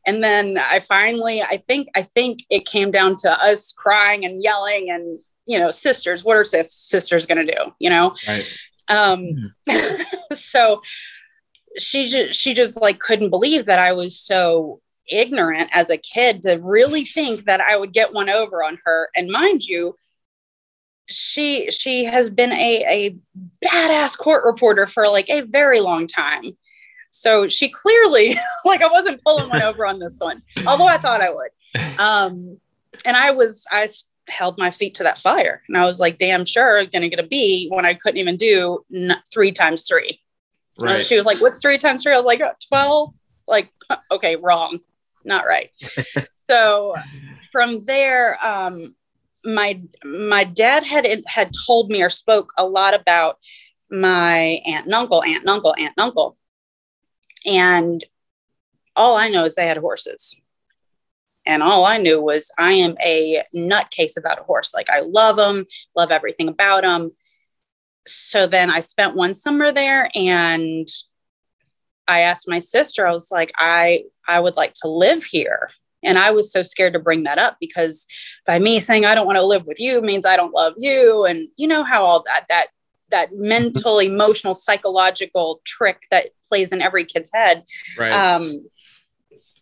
And 0.07 0.23
then 0.23 0.59
I 0.59 0.79
finally, 0.79 1.43
I 1.43 1.59
think, 1.59 1.89
I 1.95 2.03
think 2.03 2.45
it 2.49 2.65
came 2.65 2.91
down 2.91 3.17
to 3.17 3.43
us 3.43 3.73
crying 3.73 4.25
and 4.25 4.43
yelling 4.43 4.91
and 4.91 5.19
you 5.49 5.59
know, 5.59 5.71
sisters, 5.71 6.23
what 6.23 6.37
are 6.37 6.45
sis- 6.45 6.75
sisters 6.75 7.27
going 7.27 7.45
to 7.45 7.53
do? 7.53 7.73
You 7.81 7.91
know? 7.91 8.15
Right. 8.29 8.59
Um, 8.89 9.53
mm-hmm. 9.69 10.05
so 10.35 10.83
she 11.79 12.05
just, 12.05 12.39
she 12.39 12.55
just 12.55 12.81
like 12.81 13.01
couldn't 13.01 13.31
believe 13.31 13.65
that 13.65 13.79
I 13.79 13.95
was 13.95 14.21
so 14.21 14.81
ignorant 15.09 15.71
as 15.73 15.89
a 15.89 15.97
kid 15.97 16.43
to 16.43 16.57
really 16.63 17.05
think 17.05 17.47
that 17.47 17.63
I 17.63 17.77
would 17.77 17.93
get 17.93 18.13
one 18.13 18.29
over 18.29 18.63
on 18.63 18.79
her. 18.85 19.09
And 19.17 19.31
mind 19.31 19.65
you, 19.65 19.97
she 21.11 21.71
she 21.71 22.05
has 22.05 22.29
been 22.29 22.53
a, 22.53 22.85
a 22.87 23.17
badass 23.65 24.19
court 24.19 24.45
reporter 24.45 24.87
for 24.87 25.09
like 25.09 25.31
a 25.31 25.41
very 25.41 25.81
long 25.81 26.07
time. 26.07 26.53
So 27.19 27.49
she 27.49 27.69
clearly 27.69 28.37
like 28.65 28.83
I 28.83 28.89
wasn't 28.89 29.23
pulling 29.25 29.49
one 29.49 29.63
over 29.63 29.85
on 29.85 29.99
this 29.99 30.17
one, 30.19 30.43
although 30.67 30.87
I 30.87 30.99
thought 30.99 31.21
I 31.21 31.31
would. 31.31 31.51
Um, 31.99 32.59
and 33.05 33.15
I 33.17 33.33
was 33.33 33.67
I 33.71 33.87
held 34.29 34.57
my 34.57 34.71
feet 34.71 34.95
to 34.97 35.03
that 35.03 35.19
fire. 35.19 35.63
And 35.69 35.77
I 35.77 35.85
was 35.85 36.01
like, 36.01 36.17
damn 36.17 36.45
sure 36.45 36.87
to 36.87 37.09
get 37.09 37.19
a 37.19 37.27
B 37.27 37.69
when 37.71 37.85
I 37.85 37.95
couldn't 37.95 38.19
even 38.19 38.37
do 38.37 38.85
n- 38.95 39.21
three 39.31 39.53
times 39.53 39.85
three. 39.85 40.21
Right. 40.79 41.05
she 41.05 41.17
was 41.17 41.27
like, 41.27 41.41
what's 41.41 41.61
three 41.61 41.77
times 41.77 42.03
three? 42.03 42.15
I 42.15 42.17
was 42.17 42.25
like, 42.25 42.41
12. 42.69 43.15
Like, 43.47 43.71
okay, 44.11 44.37
wrong. 44.37 44.81
Not 45.25 45.45
right. 45.47 45.71
so 46.49 46.95
from 47.51 47.81
there, 47.81 48.43
um, 48.45 48.95
my 49.45 49.81
my 50.05 50.45
dad 50.45 50.85
had 50.85 51.07
had 51.27 51.51
told 51.67 51.91
me 51.91 52.03
or 52.03 52.11
spoke 52.11 52.53
a 52.57 52.65
lot 52.65 52.95
about 52.95 53.39
my 53.91 54.61
aunt 54.67 54.87
and 54.87 54.95
uncle, 54.95 55.23
aunt 55.23 55.41
and 55.41 55.51
uncle, 55.51 55.75
aunt 55.79 55.95
and 55.97 56.05
uncle. 56.05 56.37
And 57.47 58.05
all 58.97 59.17
I 59.17 59.29
know 59.29 59.45
is 59.45 59.55
they 59.55 59.67
had 59.67 59.79
horses. 59.79 60.41
And 61.47 61.63
all 61.63 61.87
I 61.87 61.97
knew 61.97 62.21
was 62.21 62.51
I 62.59 62.73
am 62.73 62.97
a 63.03 63.43
nutcase 63.55 64.19
about 64.19 64.41
a 64.41 64.45
horse. 64.45 64.75
Like 64.75 64.91
I 64.91 65.01
love 65.01 65.37
them, 65.37 65.67
love 65.97 66.11
everything 66.11 66.49
about 66.49 66.83
them. 66.83 67.13
So 68.07 68.47
then 68.47 68.71
I 68.71 68.81
spent 68.81 69.17
one 69.17 69.35
summer 69.35 69.73
there 69.73 70.11
and 70.15 70.89
I 72.07 72.23
asked 72.23 72.49
my 72.49 72.59
sister, 72.59 73.07
I 73.07 73.13
was 73.13 73.31
like, 73.31 73.53
I, 73.57 74.05
I 74.27 74.41
would 74.41 74.57
like 74.57 74.75
to 74.83 74.89
live 74.89 75.25
here. 75.25 75.71
And 76.03 76.19
I 76.19 76.31
was 76.31 76.53
so 76.53 76.63
scared 76.63 76.93
to 76.93 76.99
bring 76.99 77.25
that 77.25 77.39
up 77.39 77.57
because 77.61 78.07
by 78.47 78.59
me 78.59 78.79
saying 78.79 79.05
I 79.05 79.15
don't 79.15 79.27
want 79.27 79.37
to 79.37 79.45
live 79.45 79.67
with 79.67 79.81
you 79.81 80.01
means 80.01 80.25
I 80.25 80.37
don't 80.37 80.55
love 80.55 80.75
you. 80.77 81.25
And 81.25 81.49
you 81.57 81.67
know 81.67 81.83
how 81.83 82.05
all 82.05 82.23
that, 82.27 82.47
that, 82.49 82.69
that 83.11 83.31
mental, 83.33 83.99
emotional, 84.01 84.55
psychological 84.55 85.61
trick 85.65 86.05
that 86.11 86.31
plays 86.49 86.73
in 86.73 86.83
every 86.83 87.05
kid's 87.05 87.31
head. 87.33 87.65
Right. 87.99 88.13
Um, 88.13 88.47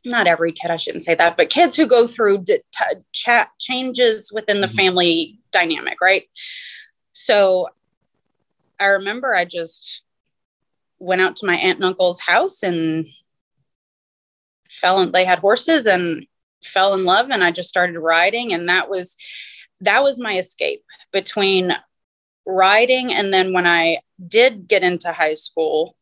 not 0.04 0.28
every 0.28 0.52
kid, 0.52 0.70
I 0.70 0.76
shouldn't 0.76 1.02
say 1.02 1.16
that, 1.16 1.36
but 1.36 1.50
kids 1.50 1.74
who 1.74 1.86
go 1.86 2.06
through 2.06 2.38
d- 2.38 2.60
t- 2.72 2.96
chat 3.12 3.48
changes 3.58 4.30
within 4.32 4.60
the 4.60 4.68
mm-hmm. 4.68 4.76
family 4.76 5.38
dynamic, 5.50 6.00
right? 6.00 6.24
So 7.10 7.68
I 8.78 8.86
remember 8.86 9.34
I 9.34 9.44
just 9.44 10.04
went 10.98 11.22
out 11.22 11.36
to 11.36 11.46
my 11.46 11.56
aunt 11.56 11.78
and 11.78 11.84
uncle's 11.84 12.20
house 12.20 12.62
and 12.62 13.06
fell 14.70 15.00
in, 15.00 15.12
they 15.12 15.24
had 15.24 15.40
horses 15.40 15.86
and 15.86 16.26
fell 16.62 16.94
in 16.94 17.04
love 17.04 17.30
and 17.30 17.42
I 17.42 17.50
just 17.50 17.68
started 17.68 17.98
riding 17.98 18.52
and 18.52 18.68
that 18.68 18.88
was 18.88 19.16
that 19.80 20.02
was 20.02 20.18
my 20.18 20.38
escape 20.38 20.82
between 21.12 21.72
riding 22.46 23.12
and 23.12 23.32
then 23.32 23.52
when 23.52 23.66
I 23.66 23.98
did 24.26 24.68
get 24.68 24.82
into 24.82 25.12
high 25.12 25.34
school 25.34 25.96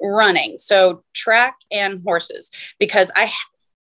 running. 0.00 0.58
So 0.58 1.02
track 1.14 1.56
and 1.70 2.02
horses 2.02 2.50
because 2.78 3.10
I 3.14 3.30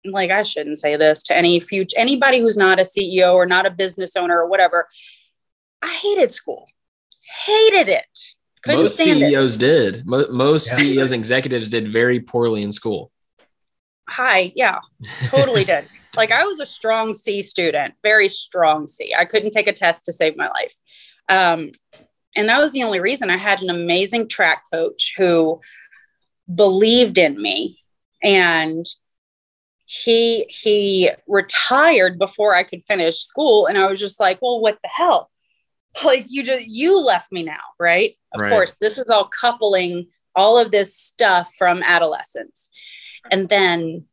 like 0.05 0.31
I 0.31 0.43
shouldn't 0.43 0.77
say 0.77 0.95
this 0.95 1.21
to 1.24 1.38
any 1.38 1.59
future 1.59 1.95
anybody 1.97 2.39
who's 2.39 2.57
not 2.57 2.79
a 2.79 2.83
CEO 2.83 3.33
or 3.33 3.45
not 3.45 3.65
a 3.65 3.71
business 3.71 4.15
owner 4.15 4.39
or 4.39 4.47
whatever. 4.47 4.88
I 5.81 5.89
hated 5.89 6.31
school. 6.31 6.67
Hated 7.45 7.89
it. 7.89 8.19
Couldn't 8.63 8.81
most 8.81 8.97
CEOs 8.97 9.55
it. 9.55 9.59
did. 9.59 10.07
Most 10.07 10.67
yeah. 10.67 10.75
CEOs 10.75 11.12
and 11.12 11.19
executives 11.19 11.69
did 11.69 11.91
very 11.91 12.19
poorly 12.19 12.63
in 12.63 12.71
school. 12.71 13.12
Hi, 14.09 14.53
yeah, 14.55 14.79
totally 15.25 15.63
did. 15.63 15.88
Like 16.15 16.31
I 16.31 16.45
was 16.45 16.59
a 16.59 16.65
strong 16.65 17.13
C 17.13 17.43
student, 17.43 17.93
very 18.01 18.27
strong 18.27 18.88
C. 18.88 19.13
I 19.15 19.24
couldn't 19.24 19.51
take 19.51 19.67
a 19.67 19.74
test 19.74 20.03
to 20.05 20.12
save 20.12 20.36
my 20.36 20.47
life. 20.47 20.74
Um, 21.29 21.72
and 22.36 22.50
that 22.50 22.60
was 22.60 22.72
the 22.72 22.84
only 22.84 23.00
reason 23.00 23.29
I 23.29 23.38
had 23.38 23.62
an 23.62 23.69
amazing 23.69 24.27
track 24.27 24.63
coach 24.72 25.13
who 25.17 25.60
believed 26.53 27.17
in 27.17 27.41
me 27.41 27.77
and 28.24 28.86
he 29.86 30.46
he 30.50 31.10
retired 31.27 32.19
before 32.19 32.53
I 32.53 32.63
could 32.63 32.84
finish 32.84 33.19
school 33.19 33.67
and 33.67 33.77
I 33.77 33.88
was 33.88 34.00
just 34.00 34.19
like, 34.19 34.39
"Well, 34.41 34.60
what 34.60 34.77
the 34.84 34.89
hell?" 34.89 35.29
Like 36.05 36.25
you 36.29 36.43
just 36.43 36.67
you 36.67 37.03
left 37.03 37.31
me 37.31 37.41
now, 37.41 37.63
right? 37.79 38.15
Of 38.36 38.41
right. 38.41 38.50
course, 38.51 38.75
this 38.75 39.00
is 39.00 39.10
all 39.10 39.29
coupling 39.29 40.07
all 40.38 40.60
of 40.60 40.69
this 40.69 40.96
stuff 40.96 41.51
from 41.57 41.81
adolescence. 41.81 42.69
And 43.31 43.50
then 43.50 44.05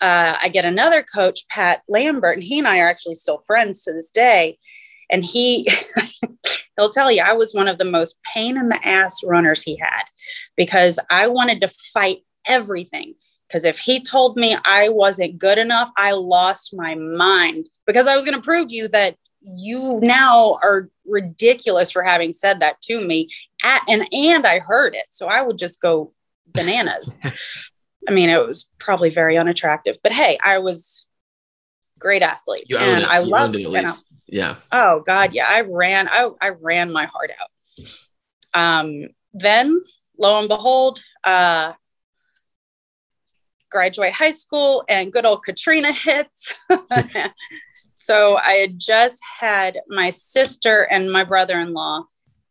uh, 0.00 0.36
I 0.42 0.48
get 0.48 0.64
another 0.64 1.02
coach, 1.02 1.46
Pat 1.48 1.82
Lambert, 1.88 2.36
and 2.36 2.42
he 2.42 2.58
and 2.58 2.66
I 2.66 2.80
are 2.80 2.88
actually 2.88 3.16
still 3.16 3.40
friends 3.46 3.84
to 3.84 3.92
this 3.92 4.10
day. 4.10 4.58
And 5.10 5.24
he 5.24 5.68
he'll 6.76 6.90
tell 6.90 7.10
you 7.10 7.22
I 7.22 7.32
was 7.32 7.54
one 7.54 7.68
of 7.68 7.78
the 7.78 7.84
most 7.84 8.16
pain 8.34 8.56
in 8.56 8.68
the 8.68 8.86
ass 8.86 9.22
runners 9.24 9.62
he 9.62 9.76
had 9.76 10.04
because 10.56 10.98
I 11.10 11.28
wanted 11.28 11.60
to 11.60 11.68
fight 11.68 12.18
everything. 12.46 13.14
Because 13.48 13.64
if 13.64 13.78
he 13.78 14.00
told 14.00 14.36
me 14.36 14.56
I 14.64 14.88
wasn't 14.88 15.38
good 15.38 15.58
enough, 15.58 15.90
I 15.96 16.12
lost 16.12 16.74
my 16.74 16.94
mind 16.94 17.66
because 17.86 18.06
I 18.06 18.16
was 18.16 18.24
going 18.24 18.36
to 18.36 18.42
prove 18.42 18.68
to 18.68 18.74
you 18.74 18.88
that 18.88 19.16
you 19.42 20.00
now 20.02 20.58
are 20.62 20.88
ridiculous 21.06 21.90
for 21.90 22.02
having 22.02 22.32
said 22.32 22.60
that 22.60 22.80
to 22.82 23.00
me. 23.00 23.28
At, 23.62 23.82
and 23.88 24.08
and 24.12 24.46
I 24.46 24.58
heard 24.58 24.94
it, 24.94 25.06
so 25.10 25.26
I 25.26 25.42
would 25.42 25.58
just 25.58 25.80
go 25.80 26.12
bananas. 26.54 27.14
I 28.08 28.12
mean, 28.12 28.28
it 28.28 28.44
was 28.44 28.70
probably 28.78 29.10
very 29.10 29.36
unattractive, 29.36 29.98
but 30.02 30.12
hey, 30.12 30.38
I 30.42 30.58
was 30.58 31.06
great 31.98 32.22
athlete. 32.22 32.64
You 32.68 32.78
and. 32.78 33.04
I 33.04 33.20
You 33.20 33.26
love 33.26 33.42
owned 33.42 33.56
it 33.56 33.68
Yeah. 34.34 34.56
Oh 34.72 35.00
God, 35.06 35.32
yeah. 35.32 35.46
I 35.48 35.60
ran, 35.60 36.08
I, 36.08 36.28
I 36.42 36.48
ran 36.60 36.92
my 36.92 37.06
heart 37.06 37.30
out. 37.40 37.50
Um, 38.60 39.06
then 39.32 39.80
lo 40.18 40.40
and 40.40 40.48
behold, 40.48 41.00
uh, 41.22 41.74
graduate 43.70 44.12
high 44.12 44.32
school 44.32 44.82
and 44.88 45.12
good 45.12 45.24
old 45.24 45.44
Katrina 45.44 45.92
hits. 45.92 46.52
so 47.94 48.36
I 48.38 48.54
had 48.54 48.76
just 48.76 49.22
had 49.38 49.78
my 49.86 50.10
sister 50.10 50.88
and 50.90 51.12
my 51.12 51.22
brother-in-law 51.22 52.02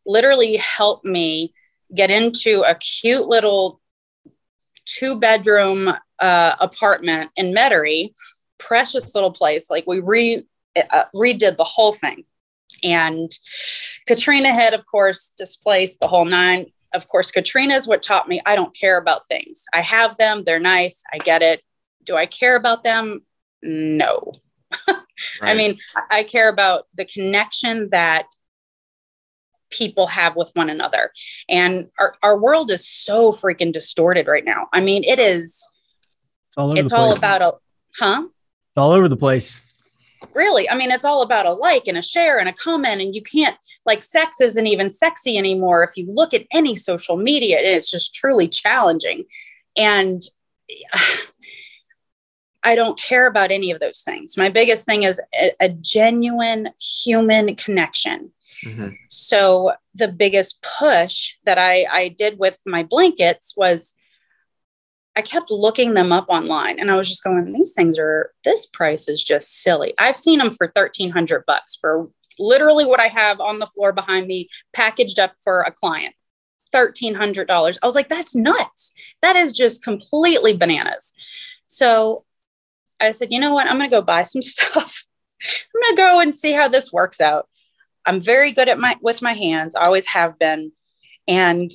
literally 0.05 0.55
help 0.55 1.03
me 1.03 1.53
get 1.93 2.09
into 2.09 2.61
a 2.61 2.75
cute 2.75 3.27
little 3.27 3.81
two 4.85 5.19
bedroom 5.19 5.93
uh, 6.19 6.55
apartment 6.61 7.31
in 7.35 7.53
Metairie, 7.53 8.13
precious 8.57 9.13
little 9.13 9.33
place. 9.33 9.69
Like 9.69 9.85
we 9.85 9.99
re 9.99 10.45
uh, 10.75 11.03
redid 11.15 11.57
the 11.57 11.63
whole 11.63 11.93
thing. 11.93 12.23
And 12.83 13.31
Katrina 14.07 14.51
had, 14.51 14.73
of 14.73 14.85
course, 14.85 15.33
displaced 15.37 15.99
the 15.99 16.07
whole 16.07 16.25
nine. 16.25 16.67
Of 16.93 17.07
course, 17.07 17.31
Katrina 17.31 17.73
is 17.73 17.87
what 17.87 18.03
taught 18.03 18.27
me 18.27 18.41
I 18.45 18.55
don't 18.55 18.75
care 18.75 18.97
about 18.97 19.27
things. 19.27 19.63
I 19.73 19.81
have 19.81 20.17
them, 20.17 20.43
they're 20.43 20.59
nice, 20.59 21.03
I 21.13 21.17
get 21.17 21.41
it. 21.41 21.61
Do 22.03 22.15
I 22.15 22.25
care 22.25 22.55
about 22.55 22.83
them? 22.83 23.21
No. 23.61 24.33
I 25.41 25.53
mean, 25.53 25.77
I 26.11 26.23
care 26.23 26.49
about 26.49 26.87
the 26.95 27.05
connection 27.05 27.89
that 27.91 28.25
people 29.69 30.07
have 30.07 30.35
with 30.35 30.51
one 30.53 30.69
another. 30.69 31.11
And 31.49 31.89
our, 31.99 32.15
our 32.21 32.37
world 32.37 32.71
is 32.71 32.87
so 32.87 33.31
freaking 33.31 33.71
distorted 33.71 34.27
right 34.27 34.45
now. 34.45 34.67
I 34.71 34.81
mean, 34.81 35.03
it 35.03 35.19
is, 35.19 35.67
It's 36.47 36.57
all 36.57 36.71
over 36.71 36.79
it's 36.79 36.91
all 36.91 37.13
about 37.13 37.41
a, 37.41 37.53
huh? 37.97 38.23
It's 38.25 38.77
all 38.77 38.91
over 38.91 39.07
the 39.07 39.17
place. 39.17 39.59
Really 40.33 40.69
i 40.69 40.75
mean 40.75 40.91
it's 40.91 41.05
all 41.05 41.21
about 41.21 41.45
a 41.45 41.51
like 41.51 41.87
and 41.87 41.97
a 41.97 42.01
share 42.01 42.39
and 42.39 42.49
a 42.49 42.53
comment 42.53 43.01
and 43.01 43.13
you 43.15 43.21
can't 43.21 43.57
like 43.85 44.01
sex 44.03 44.39
isn't 44.39 44.67
even 44.67 44.91
sexy 44.91 45.37
anymore. 45.37 45.83
If 45.83 45.97
you 45.97 46.05
look 46.09 46.33
at 46.33 46.47
any 46.51 46.75
social 46.75 47.17
media 47.17 47.57
and 47.57 47.67
it's 47.67 47.91
just 47.91 48.15
truly 48.15 48.47
challenging. 48.47 49.25
And 49.75 50.21
i 52.65 52.75
don't 52.75 52.97
care 52.97 53.27
about 53.27 53.51
any 53.51 53.71
of 53.71 53.81
those 53.81 54.01
things. 54.01 54.37
My 54.37 54.49
biggest 54.49 54.85
thing 54.85 55.03
is 55.03 55.19
a, 55.37 55.51
a 55.59 55.69
genuine 55.69 56.69
human 56.79 57.55
connection. 57.55 58.31
Mhm. 58.63 58.95
so 59.09 59.73
the 59.93 60.07
biggest 60.07 60.65
push 60.79 61.33
that 61.43 61.57
I, 61.57 61.85
I 61.91 62.07
did 62.07 62.39
with 62.39 62.61
my 62.65 62.83
blankets 62.83 63.55
was 63.57 63.93
I 65.15 65.22
kept 65.22 65.51
looking 65.51 65.93
them 65.93 66.12
up 66.12 66.25
online 66.29 66.79
and 66.79 66.89
I 66.89 66.96
was 66.96 67.08
just 67.08 67.24
going, 67.24 67.51
these 67.53 67.74
things 67.74 68.00
are, 68.00 68.32
this 68.43 68.65
price 68.65 69.08
is 69.08 69.24
just 69.24 69.62
silly. 69.62 69.93
I've 70.00 70.15
seen 70.15 70.39
them 70.39 70.50
for 70.50 70.72
1300 70.74 71.46
bucks 71.46 71.75
for 71.75 72.10
literally 72.39 72.86
what 72.86 73.00
I 73.00 73.08
have 73.08 73.39
on 73.39 73.60
the 73.60 73.67
floor 73.67 73.91
behind 73.91 74.27
me, 74.27 74.48
packaged 74.74 75.20
up 75.20 75.34
for 75.43 75.60
a 75.60 75.72
client. 75.72 76.15
$1,300. 76.74 77.77
I 77.82 77.86
was 77.86 77.96
like, 77.96 78.10
that's 78.10 78.36
nuts. 78.36 78.93
That 79.22 79.36
is 79.36 79.53
just 79.53 79.84
completely 79.84 80.58
bananas. 80.58 81.13
So 81.67 82.25
I 83.00 83.12
said, 83.12 83.32
you 83.32 83.39
know 83.39 83.53
what? 83.53 83.67
I'm 83.67 83.77
going 83.77 83.89
to 83.89 83.96
go 83.96 84.01
buy 84.01 84.24
some 84.24 84.41
stuff. 84.43 85.05
I'm 85.41 85.82
going 85.82 85.96
to 85.96 86.01
go 86.01 86.20
and 86.22 86.36
see 86.36 86.53
how 86.53 86.67
this 86.67 86.91
works 86.91 87.22
out. 87.22 87.48
I'm 88.05 88.20
very 88.20 88.51
good 88.51 88.67
at 88.67 88.79
my 88.79 88.98
with 89.01 89.22
my 89.22 89.34
hands. 89.34 89.75
I 89.75 89.84
always 89.84 90.08
have 90.08 90.38
been. 90.38 90.72
And 91.27 91.72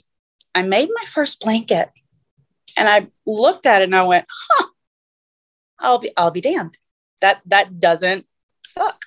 I 0.55 0.63
made 0.63 0.89
my 0.93 1.05
first 1.07 1.41
blanket. 1.41 1.91
And 2.79 2.89
I 2.89 3.09
looked 3.27 3.67
at 3.67 3.83
it 3.83 3.87
and 3.87 3.95
I 3.95 4.03
went, 4.03 4.27
huh, 4.29 4.67
I'll 5.79 5.99
be 5.99 6.11
I'll 6.17 6.31
be 6.31 6.41
damned. 6.41 6.77
That 7.21 7.41
that 7.47 7.81
doesn't 7.81 8.27
suck. 8.65 9.05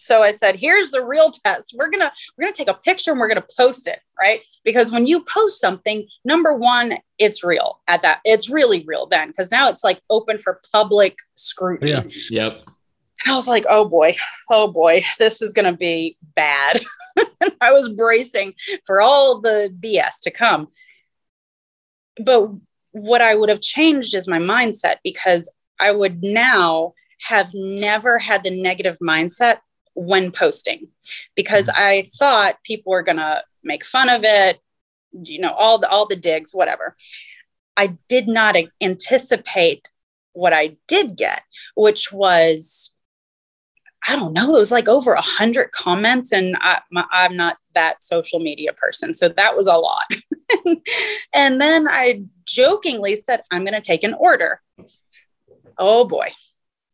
So 0.00 0.22
I 0.22 0.30
said, 0.30 0.56
here's 0.56 0.90
the 0.90 1.04
real 1.04 1.30
test. 1.30 1.74
We're 1.76 1.90
gonna 1.90 2.12
we're 2.36 2.44
gonna 2.44 2.54
take 2.54 2.68
a 2.68 2.74
picture 2.74 3.10
and 3.10 3.20
we're 3.20 3.28
gonna 3.28 3.44
post 3.56 3.88
it, 3.88 4.00
right? 4.18 4.40
Because 4.64 4.92
when 4.92 5.06
you 5.06 5.24
post 5.24 5.60
something, 5.60 6.06
number 6.24 6.56
one, 6.56 6.98
it's 7.18 7.44
real 7.44 7.80
at 7.88 8.02
that. 8.02 8.20
It's 8.24 8.48
really 8.48 8.84
real 8.86 9.06
then, 9.06 9.28
because 9.28 9.50
now 9.50 9.68
it's 9.68 9.84
like 9.84 10.00
open 10.08 10.38
for 10.38 10.60
public 10.72 11.18
scrutiny. 11.34 11.90
Yeah. 11.90 12.02
Yep. 12.30 12.64
And 13.24 13.32
I 13.32 13.34
was 13.36 13.48
like, 13.48 13.66
oh 13.68 13.84
boy, 13.84 14.14
oh 14.50 14.70
boy, 14.70 15.04
this 15.18 15.42
is 15.42 15.52
going 15.52 15.70
to 15.70 15.76
be 15.76 16.16
bad. 16.34 16.80
and 17.40 17.52
I 17.60 17.72
was 17.72 17.88
bracing 17.88 18.54
for 18.86 19.00
all 19.00 19.40
the 19.40 19.76
BS 19.82 20.20
to 20.22 20.30
come. 20.30 20.68
But 22.24 22.50
what 22.92 23.20
I 23.20 23.34
would 23.34 23.48
have 23.48 23.60
changed 23.60 24.14
is 24.14 24.28
my 24.28 24.38
mindset 24.38 24.96
because 25.04 25.50
I 25.80 25.92
would 25.92 26.22
now 26.22 26.94
have 27.22 27.50
never 27.54 28.18
had 28.18 28.44
the 28.44 28.50
negative 28.50 28.98
mindset 29.02 29.58
when 29.94 30.30
posting 30.30 30.88
because 31.34 31.66
mm-hmm. 31.66 31.82
I 31.82 32.06
thought 32.16 32.62
people 32.62 32.92
were 32.92 33.02
going 33.02 33.16
to 33.16 33.42
make 33.64 33.84
fun 33.84 34.08
of 34.08 34.22
it, 34.24 34.58
you 35.12 35.40
know, 35.40 35.52
all 35.52 35.78
the 35.78 35.88
all 35.88 36.06
the 36.06 36.16
digs, 36.16 36.52
whatever. 36.52 36.96
I 37.76 37.96
did 38.08 38.28
not 38.28 38.56
anticipate 38.80 39.88
what 40.32 40.52
I 40.52 40.76
did 40.86 41.16
get, 41.16 41.42
which 41.74 42.12
was 42.12 42.94
I 44.08 44.16
don't 44.16 44.32
know, 44.32 44.54
it 44.54 44.58
was 44.58 44.72
like 44.72 44.88
over 44.88 45.12
a 45.12 45.20
hundred 45.20 45.72
comments, 45.72 46.32
and 46.32 46.56
I, 46.60 46.80
my, 46.90 47.04
I'm 47.10 47.36
not 47.36 47.56
that 47.74 48.04
social 48.04 48.38
media 48.38 48.72
person, 48.72 49.12
so 49.12 49.28
that 49.28 49.56
was 49.56 49.66
a 49.66 49.74
lot. 49.74 50.06
and 51.34 51.60
then 51.60 51.88
I 51.88 52.22
jokingly 52.44 53.16
said, 53.16 53.42
"I'm 53.50 53.64
going 53.64 53.74
to 53.74 53.80
take 53.80 54.02
an 54.04 54.14
order." 54.14 54.60
Oh 55.78 56.04
boy, 56.04 56.28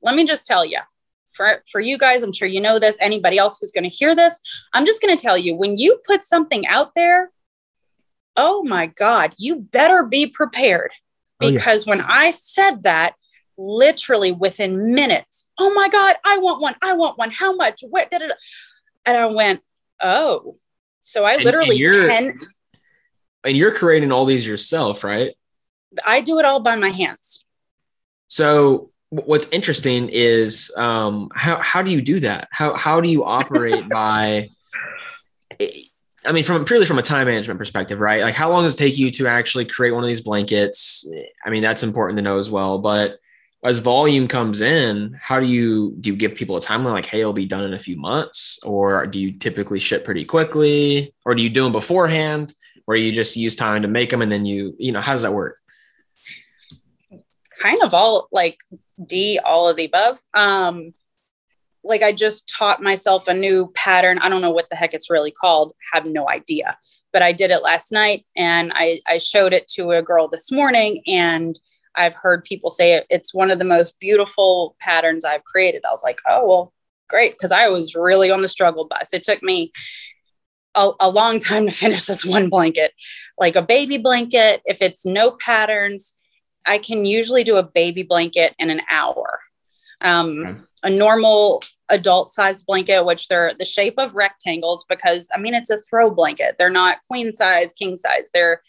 let 0.03 0.15
me 0.15 0.25
just 0.27 0.47
tell 0.47 0.65
you, 0.65 0.79
for 1.33 1.63
for 1.71 1.81
you 1.81 1.97
guys, 1.99 2.23
I'm 2.23 2.33
sure 2.33 2.49
you 2.49 2.61
know 2.61 2.79
this. 2.79 2.97
Anybody 3.01 3.39
else 3.39 3.59
who's 3.61 3.73
going 3.73 3.85
to 3.85 3.91
hear 3.91 4.15
this, 4.15 4.39
I'm 4.73 4.87
just 4.87 5.01
going 5.03 5.17
to 5.17 5.23
tell 5.23 5.39
you, 5.39 5.55
when 5.57 5.79
you 5.79 5.99
put 6.07 6.23
something 6.23 6.67
out 6.67 6.95
there, 6.95 7.31
oh 8.37 8.63
my 8.65 8.87
God, 8.87 9.35
you 9.39 9.57
better 9.61 10.05
be 10.05 10.27
prepared 10.27 10.91
Oh, 11.41 11.49
yeah. 11.49 11.57
because 11.57 11.87
when 11.87 12.01
I 12.01 12.31
said 12.31 12.83
that 12.85 13.15
literally 13.57 14.33
within 14.33 14.95
minutes. 14.95 15.49
Oh 15.61 15.73
my 15.75 15.89
God, 15.89 16.17
I 16.27 16.39
want 16.39 16.61
one. 16.61 16.75
I 16.83 16.95
want 16.95 17.17
one. 17.19 17.31
How 17.31 17.55
much? 17.55 17.83
What? 17.89 18.11
Da, 18.11 18.19
da, 18.19 18.27
da. 18.29 18.35
And 19.07 19.17
I 19.17 19.27
went, 19.27 19.61
oh. 20.03 20.57
So 21.03 21.25
I 21.25 21.31
And- 21.33 21.37
and 21.39 21.45
literally 21.45 21.77
you're- 21.77 22.09
pen, 22.09 22.33
And 23.45 23.57
you're 23.57 23.73
creating 23.73 24.13
all 24.13 24.25
these 24.25 24.47
yourself, 24.47 25.05
right? 25.05 25.35
I 26.07 26.21
do 26.21 26.39
it 26.39 26.45
all 26.45 26.61
by 26.61 26.77
my 26.77 26.89
hands. 26.89 27.45
So 28.29 28.91
what's 29.11 29.47
interesting 29.49 30.09
is 30.09 30.73
um, 30.77 31.31
how 31.35 31.57
how 31.59 31.83
do 31.83 31.91
you 31.91 32.03
do 32.03 32.21
that? 32.21 32.49
How 32.51 32.75
how 32.75 33.01
do 33.01 33.09
you 33.09 33.25
operate 33.25 33.89
by? 33.91 34.49
I 36.27 36.33
mean, 36.33 36.43
from 36.43 36.65
purely 36.65 36.87
from 36.87 36.99
a 36.99 37.03
time 37.03 37.27
management 37.27 37.59
perspective, 37.59 38.01
right? 38.01 38.23
Like, 38.23 38.35
how 38.35 38.51
long 38.51 38.65
does 38.65 38.75
it 38.75 38.79
take 38.79 38.97
you 38.97 39.11
to 39.13 39.27
actually 39.27 39.67
create 39.67 39.93
one 39.93 40.03
of 40.03 40.09
these 40.09 40.23
blankets? 40.23 41.07
I 41.45 41.51
mean, 41.51 41.63
that's 41.63 41.83
important 41.83 42.17
to 42.17 42.23
know 42.23 42.39
as 42.39 42.51
well. 42.51 42.79
But 42.79 43.19
as 43.63 43.79
volume 43.79 44.29
comes 44.29 44.61
in, 44.61 45.19
how 45.21 45.41
do 45.41 45.47
you 45.47 45.95
do 46.01 46.11
you 46.11 46.17
give 46.17 46.35
people 46.35 46.57
a 46.57 46.61
timeline? 46.61 46.93
Like, 46.93 47.07
hey, 47.07 47.21
it'll 47.21 47.33
be 47.33 47.47
done 47.47 47.65
in 47.65 47.75
a 47.75 47.79
few 47.79 47.97
months, 47.97 48.59
or 48.63 49.07
do 49.07 49.19
you 49.19 49.33
typically 49.33 49.79
ship 49.79 50.05
pretty 50.05 50.25
quickly, 50.25 51.15
or 51.25 51.35
do 51.35 51.43
you 51.43 51.51
do 51.51 51.63
them 51.65 51.73
beforehand, 51.73 52.55
or 52.87 52.97
you 52.97 53.13
just 53.13 53.37
use 53.37 53.57
time 53.57 53.83
to 53.83 53.89
make 53.89 54.11
them 54.11 54.23
and 54.23 54.31
then 54.31 54.47
you, 54.47 54.75
you 54.79 54.93
know, 54.93 55.01
how 55.01 55.13
does 55.13 55.23
that 55.23 55.33
work? 55.33 55.59
kind 57.61 57.83
of 57.83 57.95
all 57.95 58.29
like 58.33 58.59
D, 59.07 59.39
all 59.39 59.69
of 59.69 59.77
the 59.77 59.87
above. 59.87 60.19
Um, 60.35 60.93
like 61.83 62.03
I 62.03 62.13
just 62.13 62.49
taught 62.49 62.83
myself 62.83 63.29
a 63.29 63.35
new 63.35 63.71
pattern. 63.75 64.19
I 64.19 64.29
don't 64.29 64.43
know 64.43 64.51
what 64.51 64.69
the 64.71 64.77
heck 64.77 64.95
it's 64.95 65.11
really 65.11 65.31
called. 65.31 65.73
Have 65.93 66.07
no 66.07 66.29
idea. 66.29 66.77
But 67.13 67.23
I 67.23 67.33
did 67.33 67.51
it 67.51 67.63
last 67.63 67.93
night 67.93 68.27
and 68.37 68.73
I, 68.75 69.01
I 69.07 69.19
showed 69.19 69.53
it 69.53 69.69
to 69.69 69.93
a 69.93 70.03
girl 70.03 70.29
this 70.29 70.51
morning 70.51 71.03
and 71.07 71.59
I've 71.95 72.15
heard 72.15 72.43
people 72.43 72.71
say 72.71 72.95
it, 72.95 73.07
it's 73.09 73.33
one 73.33 73.53
of 73.53 73.61
the 73.61 73.65
most 73.65 74.01
beautiful 74.01 74.75
patterns 74.81 75.25
I've 75.25 75.45
created. 75.45 75.83
I 75.87 75.93
was 75.93 76.03
like, 76.03 76.19
oh, 76.29 76.47
well, 76.47 76.73
great. 77.09 77.33
Because 77.33 77.53
I 77.53 77.69
was 77.69 77.95
really 77.95 78.33
on 78.33 78.41
the 78.41 78.49
struggle 78.49 78.89
bus. 78.89 79.15
It 79.15 79.23
took 79.23 79.43
me 79.45 79.71
a, 80.75 80.91
a 81.01 81.09
long 81.11 81.39
time 81.39 81.67
to 81.67 81.73
finish 81.73 82.05
this 82.05 82.25
one 82.25 82.49
blanket. 82.49 82.93
Like 83.39 83.57
a 83.57 83.63
baby 83.63 83.99
blanket, 83.99 84.63
if 84.65 84.83
it's 84.83 85.07
no 85.07 85.33
patterns, 85.33 86.15
I 86.67 86.79
can 86.79 87.05
usually 87.05 87.45
do 87.45 87.57
a 87.57 87.63
baby 87.63 88.03
blanket 88.03 88.55
in 88.59 88.71
an 88.71 88.81
hour. 88.91 89.41
Um, 90.01 90.39
Okay. 90.47 90.61
A 90.85 90.91
normal 90.91 91.63
adult 91.89 92.31
size 92.31 92.63
blanket, 92.63 93.07
which 93.07 93.29
they're 93.29 93.53
the 93.59 93.65
shape 93.65 93.95
of 93.99 94.17
rectangles, 94.17 94.85
because 94.89 95.29
I 95.35 95.39
mean, 95.39 95.55
it's 95.55 95.71
a 95.71 95.81
throw 95.81 96.11
blanket. 96.11 96.57
They're 96.59 96.71
not 96.71 96.99
queen 97.09 97.35
size, 97.35 97.73
king 97.73 97.97
size. 97.97 98.31
They're 98.35 98.61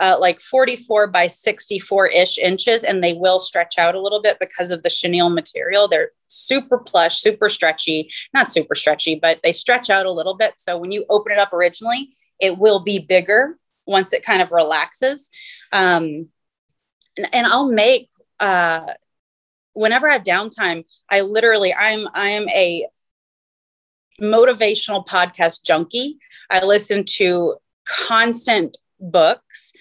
uh, 0.00 0.16
like 0.18 0.40
44 0.40 1.08
by 1.08 1.26
64 1.26 2.08
ish 2.08 2.38
inches, 2.38 2.84
and 2.84 3.02
they 3.02 3.14
will 3.14 3.38
stretch 3.38 3.78
out 3.78 3.94
a 3.94 4.00
little 4.00 4.22
bit 4.22 4.38
because 4.38 4.70
of 4.70 4.82
the 4.82 4.90
chenille 4.90 5.30
material. 5.30 5.88
They're 5.88 6.10
super 6.28 6.78
plush, 6.78 7.18
super 7.18 7.48
stretchy, 7.48 8.10
not 8.32 8.48
super 8.48 8.74
stretchy, 8.74 9.16
but 9.16 9.40
they 9.42 9.52
stretch 9.52 9.90
out 9.90 10.06
a 10.06 10.12
little 10.12 10.36
bit. 10.36 10.54
So 10.56 10.78
when 10.78 10.92
you 10.92 11.04
open 11.08 11.32
it 11.32 11.38
up 11.38 11.52
originally, 11.52 12.10
it 12.40 12.58
will 12.58 12.80
be 12.80 12.98
bigger 12.98 13.58
once 13.86 14.12
it 14.12 14.24
kind 14.24 14.42
of 14.42 14.52
relaxes. 14.52 15.30
Um, 15.72 16.28
and, 17.16 17.28
and 17.32 17.46
I'll 17.46 17.70
make 17.70 18.08
uh, 18.38 18.92
whenever 19.72 20.08
I 20.08 20.14
have 20.14 20.22
downtime, 20.22 20.84
I 21.10 21.20
literally 21.22 21.74
I'm 21.74 22.08
I 22.14 22.28
am 22.30 22.48
a 22.48 22.86
motivational 24.20 25.06
podcast 25.06 25.64
junkie. 25.64 26.18
I 26.50 26.64
listen 26.64 27.04
to 27.16 27.54
constant 27.84 28.76
books. 29.00 29.72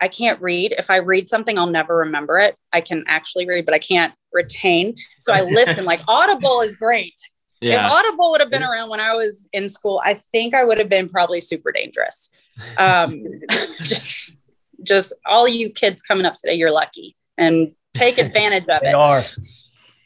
I 0.00 0.08
can't 0.08 0.40
read. 0.40 0.74
If 0.78 0.90
I 0.90 0.96
read 0.96 1.28
something, 1.28 1.58
I'll 1.58 1.70
never 1.70 1.96
remember 1.96 2.38
it. 2.38 2.56
I 2.72 2.80
can 2.80 3.02
actually 3.06 3.46
read, 3.46 3.64
but 3.64 3.74
I 3.74 3.78
can't 3.78 4.14
retain. 4.32 4.96
So 5.18 5.32
I 5.32 5.42
listen. 5.42 5.84
like 5.84 6.00
Audible 6.08 6.60
is 6.60 6.76
great. 6.76 7.14
Yeah. 7.60 7.86
If 7.86 7.92
Audible 7.92 8.30
would 8.32 8.40
have 8.40 8.50
been 8.50 8.62
around 8.62 8.90
when 8.90 9.00
I 9.00 9.14
was 9.14 9.48
in 9.52 9.68
school, 9.68 10.00
I 10.04 10.14
think 10.14 10.54
I 10.54 10.64
would 10.64 10.78
have 10.78 10.90
been 10.90 11.08
probably 11.08 11.40
super 11.40 11.72
dangerous. 11.72 12.30
Um, 12.76 13.24
just, 13.82 14.36
just 14.82 15.14
all 15.24 15.48
you 15.48 15.70
kids 15.70 16.02
coming 16.02 16.26
up 16.26 16.34
today, 16.34 16.54
you're 16.54 16.70
lucky 16.70 17.16
and 17.38 17.72
take 17.94 18.18
advantage 18.18 18.68
of 18.68 18.80
they 18.82 18.88
it. 18.88 18.92
They 18.92 18.92
are. 18.92 19.24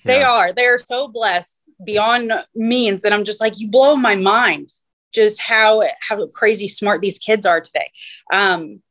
They 0.05 0.21
yeah. 0.21 0.31
are. 0.31 0.53
They 0.53 0.67
are 0.67 0.79
so 0.79 1.09
blessed 1.09 1.63
beyond 1.85 2.33
means 2.55 3.03
that 3.03 3.13
I'm 3.13 3.25
just 3.25 3.41
like, 3.41 3.59
you 3.59 3.71
blow 3.71 3.97
my 3.97 4.15
mind 4.15 4.71
just 5.13 5.41
how 5.41 5.83
how 6.01 6.27
crazy 6.29 6.69
smart 6.69 7.01
these 7.01 7.19
kids 7.19 7.47
are 7.47 7.61
today. 7.61 7.91
Um, 8.33 8.83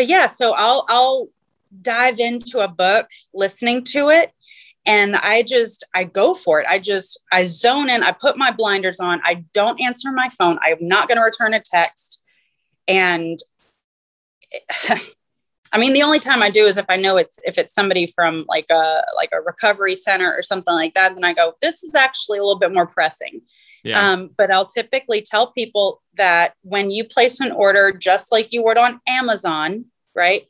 but 0.00 0.08
yeah, 0.08 0.28
so 0.28 0.52
I'll 0.52 0.86
I'll 0.88 1.28
dive 1.82 2.20
into 2.20 2.60
a 2.60 2.68
book, 2.68 3.06
listening 3.34 3.84
to 3.88 4.08
it, 4.08 4.32
and 4.86 5.14
I 5.14 5.42
just 5.42 5.84
I 5.94 6.04
go 6.04 6.32
for 6.32 6.58
it. 6.58 6.66
I 6.66 6.78
just 6.78 7.20
I 7.30 7.44
zone 7.44 7.90
in. 7.90 8.02
I 8.02 8.12
put 8.12 8.38
my 8.38 8.50
blinders 8.50 8.98
on. 8.98 9.20
I 9.24 9.44
don't 9.52 9.78
answer 9.78 10.10
my 10.10 10.30
phone. 10.30 10.58
I'm 10.62 10.78
not 10.80 11.06
going 11.06 11.18
to 11.18 11.22
return 11.22 11.52
a 11.52 11.60
text, 11.60 12.22
and. 12.88 13.38
I 15.72 15.78
mean, 15.78 15.92
the 15.92 16.02
only 16.02 16.18
time 16.18 16.42
I 16.42 16.50
do 16.50 16.66
is 16.66 16.78
if 16.78 16.86
I 16.88 16.96
know 16.96 17.16
it's 17.16 17.38
if 17.44 17.56
it's 17.56 17.76
somebody 17.76 18.08
from 18.08 18.44
like 18.48 18.66
a 18.70 19.02
like 19.14 19.28
a 19.32 19.40
recovery 19.40 19.94
center 19.94 20.34
or 20.34 20.42
something 20.42 20.74
like 20.74 20.94
that, 20.94 21.14
then 21.14 21.22
I 21.22 21.32
go, 21.32 21.52
this 21.60 21.84
is 21.84 21.94
actually 21.94 22.38
a 22.38 22.42
little 22.42 22.58
bit 22.58 22.74
more 22.74 22.88
pressing. 22.88 23.42
Yeah. 23.84 24.10
Um, 24.10 24.30
but 24.36 24.50
I'll 24.50 24.66
typically 24.66 25.22
tell 25.22 25.52
people 25.52 26.02
that 26.14 26.54
when 26.62 26.90
you 26.90 27.04
place 27.04 27.38
an 27.38 27.52
order, 27.52 27.92
just 27.92 28.32
like 28.32 28.52
you 28.52 28.64
would 28.64 28.78
on 28.78 29.00
Amazon, 29.06 29.84
right? 30.14 30.46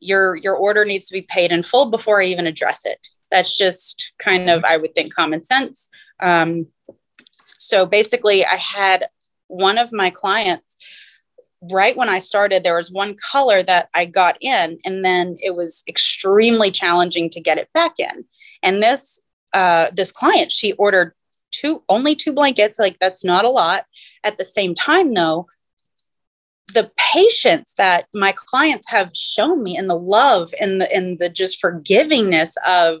Your 0.00 0.36
your 0.36 0.56
order 0.56 0.84
needs 0.84 1.06
to 1.06 1.12
be 1.12 1.22
paid 1.22 1.52
in 1.52 1.62
full 1.62 1.86
before 1.86 2.20
I 2.20 2.26
even 2.26 2.46
address 2.46 2.84
it. 2.84 3.06
That's 3.30 3.56
just 3.56 4.12
kind 4.18 4.50
of, 4.50 4.62
I 4.64 4.76
would 4.76 4.94
think, 4.94 5.14
common 5.14 5.42
sense. 5.44 5.88
Um, 6.20 6.66
so 7.56 7.86
basically, 7.86 8.44
I 8.44 8.56
had 8.56 9.06
one 9.46 9.78
of 9.78 9.92
my 9.92 10.10
clients 10.10 10.76
right 11.70 11.96
when 11.96 12.08
I 12.08 12.18
started, 12.18 12.64
there 12.64 12.76
was 12.76 12.90
one 12.90 13.14
color 13.14 13.62
that 13.62 13.88
I 13.94 14.04
got 14.04 14.36
in, 14.40 14.78
and 14.84 15.04
then 15.04 15.36
it 15.40 15.54
was 15.54 15.84
extremely 15.86 16.70
challenging 16.70 17.30
to 17.30 17.40
get 17.40 17.58
it 17.58 17.68
back 17.72 17.98
in. 17.98 18.24
And 18.62 18.82
this 18.82 19.20
uh, 19.52 19.88
this 19.92 20.12
client, 20.12 20.50
she 20.50 20.72
ordered 20.72 21.12
two 21.50 21.82
only 21.88 22.16
two 22.16 22.32
blankets, 22.32 22.78
like 22.78 22.98
that's 22.98 23.24
not 23.24 23.44
a 23.44 23.50
lot. 23.50 23.84
At 24.24 24.38
the 24.38 24.44
same 24.44 24.74
time, 24.74 25.14
though, 25.14 25.46
the 26.72 26.90
patience 26.96 27.74
that 27.78 28.06
my 28.14 28.32
clients 28.32 28.88
have 28.90 29.10
shown 29.14 29.62
me 29.62 29.76
and 29.76 29.88
the 29.88 29.98
love 29.98 30.52
and 30.60 30.80
the 30.80 30.92
and 30.92 31.18
the 31.18 31.28
just 31.28 31.62
forgivingness 31.62 32.54
of 32.66 33.00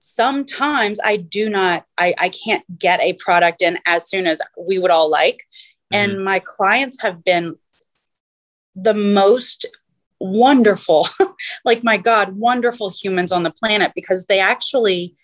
sometimes 0.00 0.98
I 1.04 1.16
do 1.16 1.48
not, 1.48 1.84
I, 1.98 2.14
I 2.18 2.30
can't 2.30 2.64
get 2.78 3.00
a 3.00 3.12
product 3.14 3.62
in 3.62 3.78
as 3.86 4.08
soon 4.08 4.26
as 4.26 4.40
we 4.58 4.78
would 4.78 4.90
all 4.90 5.10
like. 5.10 5.44
Mm-hmm. 5.92 6.12
And 6.12 6.24
my 6.24 6.40
clients 6.40 7.02
have 7.02 7.22
been 7.22 7.56
the 8.74 8.94
most 8.94 9.66
wonderful, 10.18 11.06
like 11.64 11.84
my 11.84 11.98
God, 11.98 12.36
wonderful 12.36 12.90
humans 12.90 13.32
on 13.32 13.42
the 13.42 13.50
planet 13.50 13.92
because 13.94 14.26
they 14.26 14.40
actually 14.40 15.14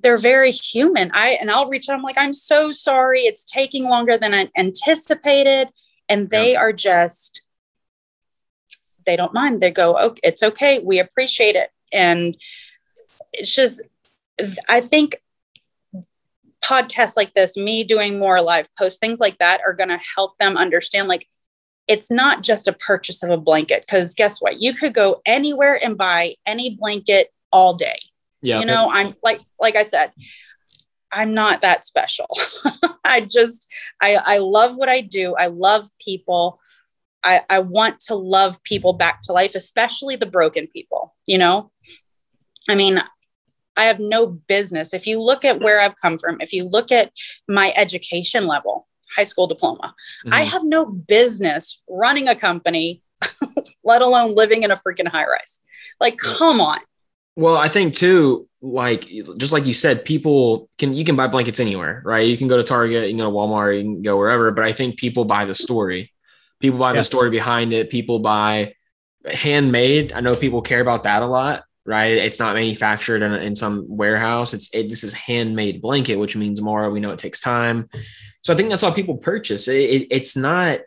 they're 0.00 0.16
very 0.16 0.52
human. 0.52 1.10
I 1.12 1.38
and 1.40 1.50
I'll 1.50 1.66
reach 1.66 1.88
out. 1.88 1.96
I'm 1.96 2.02
like, 2.02 2.18
I'm 2.18 2.32
so 2.32 2.70
sorry. 2.70 3.22
It's 3.22 3.44
taking 3.44 3.84
longer 3.84 4.16
than 4.16 4.32
I 4.32 4.48
anticipated. 4.56 5.68
And 6.08 6.30
they 6.30 6.52
yeah. 6.52 6.60
are 6.60 6.72
just, 6.72 7.42
they 9.06 9.16
don't 9.16 9.34
mind. 9.34 9.60
They 9.60 9.70
go, 9.70 9.96
okay, 9.98 10.20
it's 10.22 10.42
okay. 10.42 10.78
We 10.78 10.98
appreciate 10.98 11.56
it. 11.56 11.70
And 11.92 12.36
it's 13.32 13.54
just, 13.54 13.82
I 14.68 14.80
think 14.80 15.16
podcasts 16.62 17.16
like 17.16 17.34
this, 17.34 17.56
me 17.56 17.84
doing 17.84 18.18
more 18.18 18.40
live 18.40 18.68
posts, 18.76 18.98
things 18.98 19.20
like 19.20 19.38
that 19.38 19.60
are 19.66 19.72
going 19.74 19.88
to 19.90 20.00
help 20.16 20.38
them 20.38 20.56
understand 20.56 21.08
like 21.08 21.26
it's 21.88 22.10
not 22.10 22.42
just 22.42 22.68
a 22.68 22.72
purchase 22.72 23.22
of 23.22 23.30
a 23.30 23.36
blanket 23.36 23.84
because 23.84 24.14
guess 24.14 24.40
what 24.40 24.60
you 24.60 24.74
could 24.74 24.94
go 24.94 25.22
anywhere 25.26 25.80
and 25.82 25.96
buy 25.96 26.34
any 26.46 26.76
blanket 26.76 27.32
all 27.50 27.74
day 27.74 27.98
yeah 28.42 28.60
you 28.60 28.66
know 28.66 28.88
i'm 28.90 29.14
like 29.22 29.40
like 29.58 29.74
i 29.74 29.82
said 29.82 30.12
i'm 31.12 31.34
not 31.34 31.60
that 31.60 31.84
special 31.84 32.28
i 33.04 33.20
just 33.20 33.66
i 34.00 34.16
i 34.24 34.38
love 34.38 34.76
what 34.76 34.88
i 34.88 35.00
do 35.00 35.34
i 35.38 35.46
love 35.46 35.88
people 36.00 36.58
I, 37.24 37.42
I 37.50 37.58
want 37.58 37.98
to 38.02 38.14
love 38.14 38.62
people 38.62 38.92
back 38.92 39.22
to 39.22 39.32
life, 39.32 39.56
especially 39.56 40.14
the 40.14 40.24
broken 40.24 40.68
people. 40.68 41.16
You 41.26 41.38
know, 41.38 41.72
I 42.68 42.76
mean, 42.76 43.02
I 43.76 43.84
have 43.84 44.00
no 44.00 44.26
business. 44.26 44.94
If 44.94 45.06
you 45.06 45.20
look 45.20 45.44
at 45.44 45.60
where 45.60 45.80
I've 45.80 45.96
come 46.00 46.18
from, 46.18 46.40
if 46.40 46.52
you 46.52 46.64
look 46.64 46.92
at 46.92 47.12
my 47.48 47.72
education 47.76 48.46
level, 48.46 48.88
high 49.16 49.24
school 49.24 49.46
diploma. 49.46 49.94
Mm-hmm. 50.24 50.34
I 50.34 50.42
have 50.42 50.62
no 50.64 50.90
business 50.90 51.80
running 51.88 52.28
a 52.28 52.34
company, 52.34 53.02
let 53.84 54.02
alone 54.02 54.34
living 54.34 54.62
in 54.62 54.70
a 54.70 54.76
freaking 54.76 55.08
high 55.08 55.26
rise. 55.26 55.60
Like, 56.00 56.18
come 56.18 56.60
on. 56.60 56.80
Well, 57.38 57.56
I 57.56 57.68
think 57.68 57.94
too, 57.94 58.48
like 58.60 59.08
just 59.36 59.52
like 59.52 59.64
you 59.64 59.72
said, 59.72 60.04
people 60.04 60.68
can 60.76 60.92
you 60.92 61.04
can 61.04 61.14
buy 61.14 61.28
blankets 61.28 61.60
anywhere, 61.60 62.02
right? 62.04 62.26
You 62.26 62.36
can 62.36 62.48
go 62.48 62.56
to 62.56 62.64
Target, 62.64 63.04
you 63.04 63.10
can 63.10 63.18
go 63.18 63.30
to 63.30 63.30
Walmart, 63.30 63.76
you 63.76 63.84
can 63.84 64.02
go 64.02 64.16
wherever. 64.16 64.50
But 64.50 64.64
I 64.64 64.72
think 64.72 64.96
people 64.96 65.24
buy 65.24 65.44
the 65.44 65.54
story. 65.54 66.12
People 66.58 66.80
buy 66.80 66.94
yeah. 66.94 66.98
the 66.98 67.04
story 67.04 67.30
behind 67.30 67.72
it. 67.72 67.90
People 67.90 68.18
buy 68.18 68.74
handmade. 69.24 70.12
I 70.12 70.20
know 70.20 70.34
people 70.34 70.62
care 70.62 70.80
about 70.80 71.04
that 71.04 71.22
a 71.22 71.26
lot, 71.26 71.62
right? 71.86 72.10
It's 72.10 72.40
not 72.40 72.56
manufactured 72.56 73.22
in, 73.22 73.32
in 73.34 73.54
some 73.54 73.84
warehouse. 73.86 74.52
It's 74.52 74.68
it, 74.74 74.90
this 74.90 75.04
is 75.04 75.12
handmade 75.12 75.80
blanket, 75.80 76.16
which 76.16 76.34
means 76.34 76.60
more. 76.60 76.90
We 76.90 76.98
know 76.98 77.12
it 77.12 77.20
takes 77.20 77.40
time. 77.40 77.88
So 78.42 78.52
I 78.52 78.56
think 78.56 78.68
that's 78.68 78.82
why 78.82 78.90
people 78.90 79.16
purchase. 79.16 79.68
It, 79.68 79.78
it, 79.78 80.06
it's 80.10 80.34
not 80.36 80.80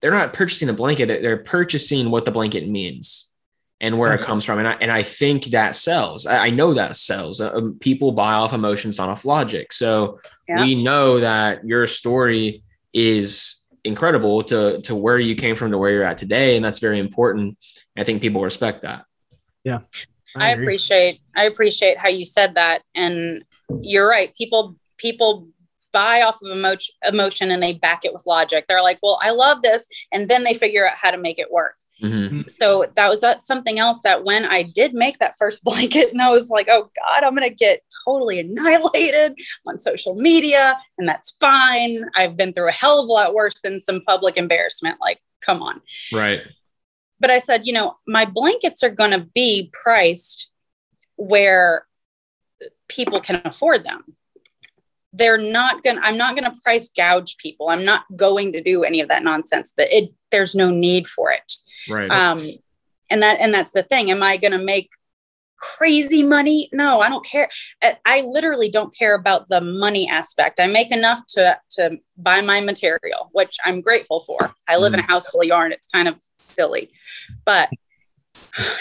they're 0.00 0.12
not 0.12 0.32
purchasing 0.32 0.70
a 0.70 0.72
blanket; 0.72 1.08
they're 1.08 1.44
purchasing 1.44 2.10
what 2.10 2.24
the 2.24 2.32
blanket 2.32 2.66
means 2.66 3.30
and 3.80 3.98
where 3.98 4.14
it 4.14 4.22
comes 4.22 4.44
from. 4.44 4.58
And 4.58 4.68
I 4.68 4.72
and 4.80 4.90
I 4.90 5.02
think 5.02 5.46
that 5.46 5.76
sells. 5.76 6.26
I, 6.26 6.46
I 6.46 6.50
know 6.50 6.74
that 6.74 6.96
sells. 6.96 7.40
Uh, 7.40 7.52
um, 7.52 7.78
people 7.80 8.12
buy 8.12 8.34
off 8.34 8.52
emotions, 8.52 8.98
not 8.98 9.08
off 9.08 9.24
logic. 9.24 9.72
So 9.72 10.20
yeah. 10.48 10.60
we 10.60 10.82
know 10.82 11.20
that 11.20 11.66
your 11.66 11.86
story 11.86 12.62
is 12.92 13.62
incredible 13.84 14.42
to 14.44 14.80
to 14.82 14.94
where 14.94 15.18
you 15.18 15.34
came 15.34 15.56
from 15.56 15.70
to 15.72 15.78
where 15.78 15.90
you're 15.90 16.04
at 16.04 16.18
today, 16.18 16.56
and 16.56 16.64
that's 16.64 16.78
very 16.78 16.98
important. 16.98 17.58
I 17.96 18.04
think 18.04 18.22
people 18.22 18.42
respect 18.42 18.82
that. 18.82 19.04
Yeah. 19.64 19.80
I, 20.36 20.48
I 20.48 20.50
appreciate 20.50 21.20
I 21.36 21.44
appreciate 21.44 21.98
how 21.98 22.08
you 22.08 22.24
said 22.24 22.54
that 22.56 22.82
and 22.94 23.44
you're 23.80 24.08
right 24.08 24.34
people 24.34 24.76
people 24.96 25.48
buy 25.94 26.22
off 26.22 26.42
of 26.42 26.50
emotion, 26.50 26.94
emotion 27.08 27.50
and 27.50 27.62
they 27.62 27.72
back 27.72 28.04
it 28.04 28.12
with 28.12 28.26
logic. 28.26 28.66
They're 28.68 28.82
like, 28.82 28.98
well, 29.02 29.18
I 29.22 29.30
love 29.30 29.62
this. 29.62 29.86
And 30.12 30.28
then 30.28 30.42
they 30.42 30.52
figure 30.52 30.86
out 30.86 30.96
how 30.96 31.12
to 31.12 31.16
make 31.16 31.38
it 31.38 31.50
work. 31.50 31.76
Mm-hmm. 32.02 32.42
So 32.48 32.86
that 32.96 33.08
was 33.08 33.20
that 33.20 33.42
something 33.42 33.78
else 33.78 34.02
that 34.02 34.24
when 34.24 34.44
I 34.44 34.62
did 34.62 34.94
make 34.94 35.18
that 35.18 35.36
first 35.38 35.64
blanket, 35.64 36.10
and 36.10 36.20
I 36.20 36.30
was 36.30 36.50
like, 36.50 36.68
oh 36.68 36.90
God, 36.96 37.24
I'm 37.24 37.34
going 37.34 37.48
to 37.48 37.54
get 37.54 37.82
totally 38.04 38.40
annihilated 38.40 39.38
on 39.66 39.78
social 39.78 40.14
media. 40.16 40.78
And 40.98 41.08
that's 41.08 41.32
fine. 41.40 42.04
I've 42.16 42.36
been 42.36 42.52
through 42.52 42.68
a 42.68 42.72
hell 42.72 43.00
of 43.00 43.08
a 43.08 43.12
lot 43.12 43.34
worse 43.34 43.60
than 43.62 43.80
some 43.80 44.02
public 44.06 44.36
embarrassment. 44.36 44.98
Like, 45.00 45.20
come 45.40 45.62
on. 45.62 45.80
Right. 46.12 46.40
But 47.20 47.30
I 47.30 47.38
said, 47.38 47.66
you 47.66 47.72
know, 47.72 47.96
my 48.06 48.24
blankets 48.24 48.82
are 48.82 48.90
going 48.90 49.12
to 49.12 49.26
be 49.34 49.70
priced 49.72 50.50
where 51.16 51.86
people 52.88 53.20
can 53.20 53.40
afford 53.44 53.84
them 53.84 54.02
they're 55.14 55.38
not 55.38 55.82
going 55.82 55.96
to 55.96 56.04
i'm 56.04 56.16
not 56.16 56.36
going 56.36 56.50
to 56.50 56.60
price 56.62 56.90
gouge 56.90 57.36
people 57.38 57.68
i'm 57.68 57.84
not 57.84 58.04
going 58.16 58.52
to 58.52 58.60
do 58.60 58.82
any 58.82 59.00
of 59.00 59.08
that 59.08 59.22
nonsense 59.22 59.72
that 59.76 59.96
it 59.96 60.12
there's 60.30 60.54
no 60.54 60.70
need 60.70 61.06
for 61.06 61.30
it 61.30 61.54
right. 61.88 62.10
Um 62.10 62.40
and 63.10 63.22
that 63.22 63.40
and 63.40 63.52
that's 63.52 63.72
the 63.72 63.82
thing. 63.82 64.10
Am 64.10 64.22
i 64.22 64.36
going 64.36 64.52
to 64.52 64.64
make 64.64 64.90
crazy 65.56 66.22
money? 66.22 66.68
No 66.72 67.00
i 67.00 67.08
don't 67.08 67.24
care. 67.24 67.48
I 67.82 68.22
literally 68.22 68.68
don't 68.68 68.96
care 68.96 69.14
about 69.14 69.48
the 69.48 69.60
money 69.60 70.08
aspect. 70.08 70.60
I 70.60 70.66
make 70.66 70.92
enough 70.92 71.20
to 71.28 71.58
to 71.72 71.98
buy 72.16 72.40
my 72.40 72.60
material 72.60 73.30
which 73.32 73.56
i'm 73.64 73.80
grateful 73.80 74.20
for. 74.20 74.54
I 74.68 74.76
live 74.76 74.92
mm. 74.92 74.98
in 74.98 75.00
a 75.00 75.04
mm. 75.04 75.08
house 75.08 75.28
full 75.28 75.40
of 75.40 75.46
yarn. 75.46 75.72
It's 75.72 75.88
kind 75.88 76.08
of 76.08 76.16
silly. 76.38 76.90
But 77.44 77.70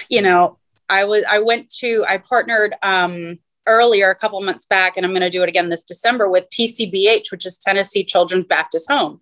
you 0.09 0.21
know 0.21 0.57
i 0.89 1.05
was 1.05 1.23
i 1.29 1.39
went 1.39 1.69
to 1.69 2.03
i 2.07 2.17
partnered 2.17 2.75
um 2.83 3.39
earlier 3.67 4.09
a 4.09 4.15
couple 4.15 4.41
months 4.41 4.65
back, 4.65 4.97
and 4.97 5.05
I'm 5.05 5.11
going 5.11 5.21
to 5.21 5.29
do 5.29 5.43
it 5.43 5.49
again 5.49 5.69
this 5.69 5.83
December 5.83 6.29
with 6.29 6.49
TCBH, 6.49 7.31
which 7.31 7.45
is 7.45 7.57
Tennessee 7.57 8.03
Children's 8.03 8.45
Baptist 8.45 8.89
Home. 8.91 9.21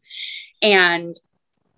And 0.62 1.20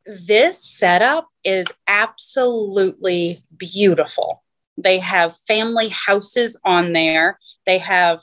this 0.06 0.63
setup 0.63 1.28
is 1.44 1.68
absolutely 1.88 3.44
beautiful. 3.56 4.44
They 4.78 5.00
have 5.00 5.36
family 5.36 5.89
houses 5.89 6.60
on 6.66 6.94
there. 6.94 7.39
They 7.66 7.78
have, 7.78 8.22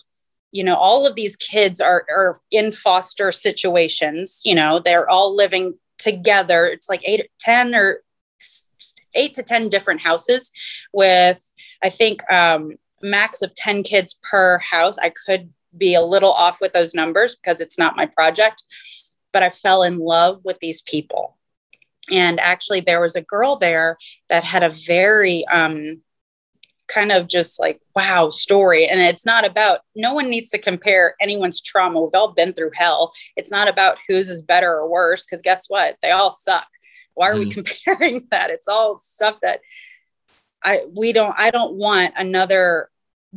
you 0.53 0.65
know, 0.65 0.75
all 0.75 1.07
of 1.07 1.15
these 1.15 1.37
kids 1.37 1.81
are, 1.81 2.05
are 2.11 2.41
in 2.51 2.73
foster 2.73 3.33
situations. 3.33 4.43
You 4.45 4.55
know, 4.55 4.79
they're 4.79 5.09
all 5.09 5.35
living 5.35 5.75
together. 5.99 6.67
It's 6.67 6.89
like 6.89 7.03
eight, 7.05 7.31
10 7.39 7.75
or 7.75 8.03
eight 9.15 9.35
to 9.35 9.43
10 9.43 9.69
different 9.69 10.01
houses 10.01 10.53
with, 10.93 11.53
I 11.83 11.91
think, 11.91 12.31
um, 12.31 12.77
max 13.03 13.43
of 13.43 13.55
10 13.55 13.83
kids 13.85 14.19
per 14.23 14.59
house. 14.59 14.99
I 14.99 15.13
could 15.27 15.51
be 15.77 15.95
a 15.95 16.03
little 16.03 16.33
off 16.33 16.61
with 16.61 16.73
those 16.73 16.95
numbers 16.95 17.37
because 17.37 17.61
it's 17.61 17.79
not 17.79 17.97
my 17.97 18.07
project, 18.07 18.65
but 19.33 19.43
I 19.43 19.51
fell 19.51 19.83
in 19.83 19.99
love 19.99 20.41
with 20.45 20.59
these 20.59 20.83
people. 20.83 21.37
And 22.11 22.41
actually, 22.41 22.81
there 22.81 23.01
was 23.01 23.17
a 23.17 23.23
girl 23.23 23.57
there 23.57 23.97
that 24.29 24.45
had 24.45 24.63
a 24.63 24.71
very 24.71 25.47
um, 25.47 26.03
kind 26.89 27.13
of 27.13 27.29
just 27.29 27.61
like 27.61 27.81
wow 27.95 28.31
story. 28.31 28.87
And 28.87 29.01
it's 29.01 29.25
not 29.25 29.47
about, 29.47 29.81
no 29.95 30.15
one 30.15 30.29
needs 30.29 30.51
to 30.51 30.59
compare 30.59 31.15
anyone's 31.21 31.61
trauma. 31.61 32.01
We've 32.01 32.11
all 32.15 32.33
been 32.33 32.53
through 32.53 32.73
hell. 32.75 33.13
It's 33.37 33.51
not 33.51 33.69
about 33.69 33.99
whose 34.09 34.29
is 34.29 34.43
better 34.43 34.73
or 34.73 34.89
worse, 34.89 35.25
because 35.25 35.43
guess 35.43 35.67
what? 35.69 35.97
They 36.03 36.11
all 36.11 36.33
suck. 36.33 36.67
Why 37.15 37.29
are 37.29 37.35
mm. 37.35 37.41
we 37.41 37.51
comparing 37.51 38.27
that? 38.31 38.51
It's 38.51 38.69
all 38.69 38.99
stuff 38.99 39.37
that 39.43 39.61
I 40.63 40.85
we 40.95 41.13
don't 41.13 41.35
I 41.39 41.51
don't 41.51 41.75
want 41.75 42.15
another 42.17 42.91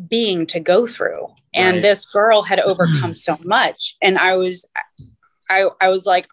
being 0.07 0.45
to 0.47 0.59
go 0.59 0.87
through. 0.87 1.27
And 1.53 1.75
right. 1.75 1.81
this 1.81 2.05
girl 2.05 2.43
had 2.43 2.59
overcome 2.59 3.13
so 3.13 3.37
much. 3.43 3.95
And 4.01 4.17
I 4.17 4.35
was 4.35 4.65
I 5.49 5.69
I 5.79 5.89
was 5.89 6.05
like, 6.05 6.27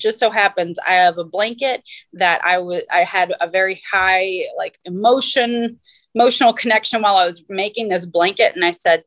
just 0.00 0.18
so 0.18 0.30
happens 0.30 0.78
I 0.86 0.92
have 0.92 1.18
a 1.18 1.24
blanket 1.24 1.82
that 2.14 2.44
I 2.44 2.58
was 2.58 2.82
I 2.90 3.04
had 3.04 3.32
a 3.40 3.48
very 3.48 3.80
high 3.92 4.46
like 4.56 4.78
emotion 4.84 5.78
emotional 6.14 6.52
connection 6.52 7.02
while 7.02 7.16
I 7.16 7.26
was 7.26 7.44
making 7.48 7.88
this 7.88 8.06
blanket 8.06 8.54
and 8.54 8.64
I 8.64 8.72
said 8.72 9.04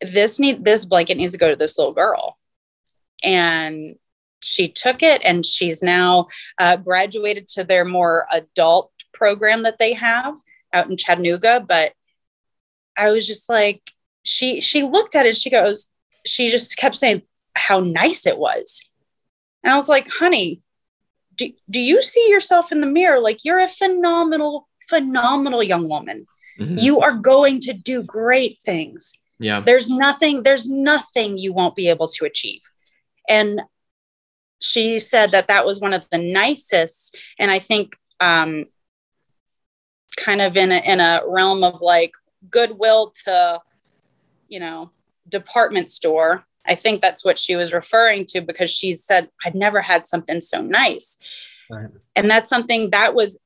this 0.00 0.38
need 0.38 0.64
this 0.64 0.84
blanket 0.84 1.16
needs 1.16 1.32
to 1.32 1.38
go 1.38 1.50
to 1.50 1.56
this 1.56 1.78
little 1.78 1.92
girl. 1.92 2.36
And 3.22 3.96
she 4.42 4.68
took 4.68 5.02
it 5.02 5.20
and 5.24 5.44
she's 5.44 5.82
now 5.82 6.26
uh, 6.58 6.76
graduated 6.76 7.46
to 7.48 7.64
their 7.64 7.84
more 7.84 8.26
adult 8.32 8.90
program 9.12 9.64
that 9.64 9.78
they 9.78 9.92
have 9.92 10.34
out 10.72 10.88
in 10.88 10.96
Chattanooga 10.96 11.60
but 11.66 11.92
I 12.96 13.10
was 13.10 13.26
just 13.26 13.50
like 13.50 13.92
she 14.22 14.60
she 14.60 14.82
looked 14.82 15.14
at 15.14 15.26
it 15.26 15.36
she 15.36 15.50
goes 15.50 15.88
she 16.24 16.48
just 16.48 16.76
kept 16.76 16.96
saying 16.96 17.22
how 17.54 17.80
nice 17.80 18.24
it 18.24 18.38
was 18.38 18.88
and 19.62 19.72
I 19.72 19.76
was 19.76 19.88
like, 19.88 20.08
honey, 20.08 20.60
do, 21.36 21.50
do 21.68 21.80
you 21.80 22.02
see 22.02 22.28
yourself 22.28 22.72
in 22.72 22.80
the 22.80 22.86
mirror? 22.86 23.20
Like 23.20 23.44
you're 23.44 23.60
a 23.60 23.68
phenomenal, 23.68 24.68
phenomenal 24.88 25.62
young 25.62 25.88
woman. 25.88 26.26
Mm-hmm. 26.58 26.78
You 26.78 27.00
are 27.00 27.14
going 27.14 27.60
to 27.60 27.72
do 27.72 28.02
great 28.02 28.60
things. 28.62 29.12
Yeah. 29.38 29.60
There's 29.60 29.88
nothing, 29.88 30.42
there's 30.42 30.68
nothing 30.68 31.38
you 31.38 31.52
won't 31.52 31.76
be 31.76 31.88
able 31.88 32.08
to 32.08 32.24
achieve. 32.24 32.60
And 33.28 33.62
she 34.60 34.98
said 34.98 35.32
that 35.32 35.48
that 35.48 35.64
was 35.64 35.80
one 35.80 35.94
of 35.94 36.06
the 36.10 36.18
nicest. 36.18 37.16
And 37.38 37.50
I 37.50 37.58
think, 37.58 37.96
um, 38.20 38.66
kind 40.18 40.42
of 40.42 40.56
in 40.56 40.72
a, 40.72 40.78
in 40.78 41.00
a 41.00 41.22
realm 41.26 41.64
of 41.64 41.80
like 41.80 42.12
goodwill 42.50 43.12
to, 43.24 43.60
you 44.48 44.60
know, 44.60 44.90
department 45.28 45.88
store 45.88 46.44
I 46.70 46.76
think 46.76 47.00
that's 47.00 47.24
what 47.24 47.36
she 47.36 47.56
was 47.56 47.72
referring 47.72 48.26
to 48.26 48.40
because 48.40 48.70
she 48.70 48.94
said, 48.94 49.28
I'd 49.44 49.56
never 49.56 49.82
had 49.82 50.06
something 50.06 50.40
so 50.40 50.62
nice. 50.62 51.18
Right. 51.68 51.90
And 52.14 52.30
that's 52.30 52.48
something 52.48 52.90
that 52.90 53.12
was 53.12 53.40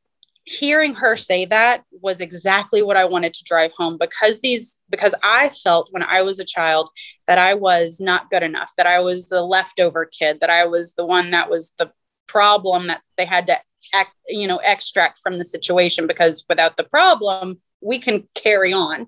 hearing 0.44 0.94
her 0.94 1.16
say 1.16 1.46
that 1.46 1.84
was 2.02 2.20
exactly 2.20 2.82
what 2.82 2.98
I 2.98 3.06
wanted 3.06 3.32
to 3.32 3.44
drive 3.44 3.72
home 3.72 3.96
because 3.98 4.42
these, 4.42 4.82
because 4.90 5.14
I 5.22 5.48
felt 5.48 5.88
when 5.90 6.02
I 6.02 6.20
was 6.20 6.38
a 6.38 6.44
child 6.44 6.90
that 7.26 7.38
I 7.38 7.54
was 7.54 7.98
not 7.98 8.28
good 8.30 8.42
enough, 8.42 8.72
that 8.76 8.86
I 8.86 9.00
was 9.00 9.30
the 9.30 9.40
leftover 9.40 10.04
kid, 10.04 10.40
that 10.40 10.50
I 10.50 10.66
was 10.66 10.92
the 10.92 11.06
one 11.06 11.30
that 11.30 11.48
was 11.48 11.72
the 11.78 11.90
problem 12.26 12.88
that 12.88 13.00
they 13.16 13.24
had 13.24 13.46
to 13.46 13.56
act, 13.94 14.12
you 14.28 14.46
know, 14.46 14.58
extract 14.58 15.18
from 15.18 15.38
the 15.38 15.44
situation 15.44 16.06
because 16.06 16.44
without 16.46 16.76
the 16.76 16.84
problem, 16.84 17.62
we 17.80 17.98
can 17.98 18.28
carry 18.34 18.74
on. 18.74 19.06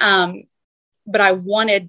Um, 0.00 0.42
but 1.06 1.22
I 1.22 1.32
wanted 1.32 1.88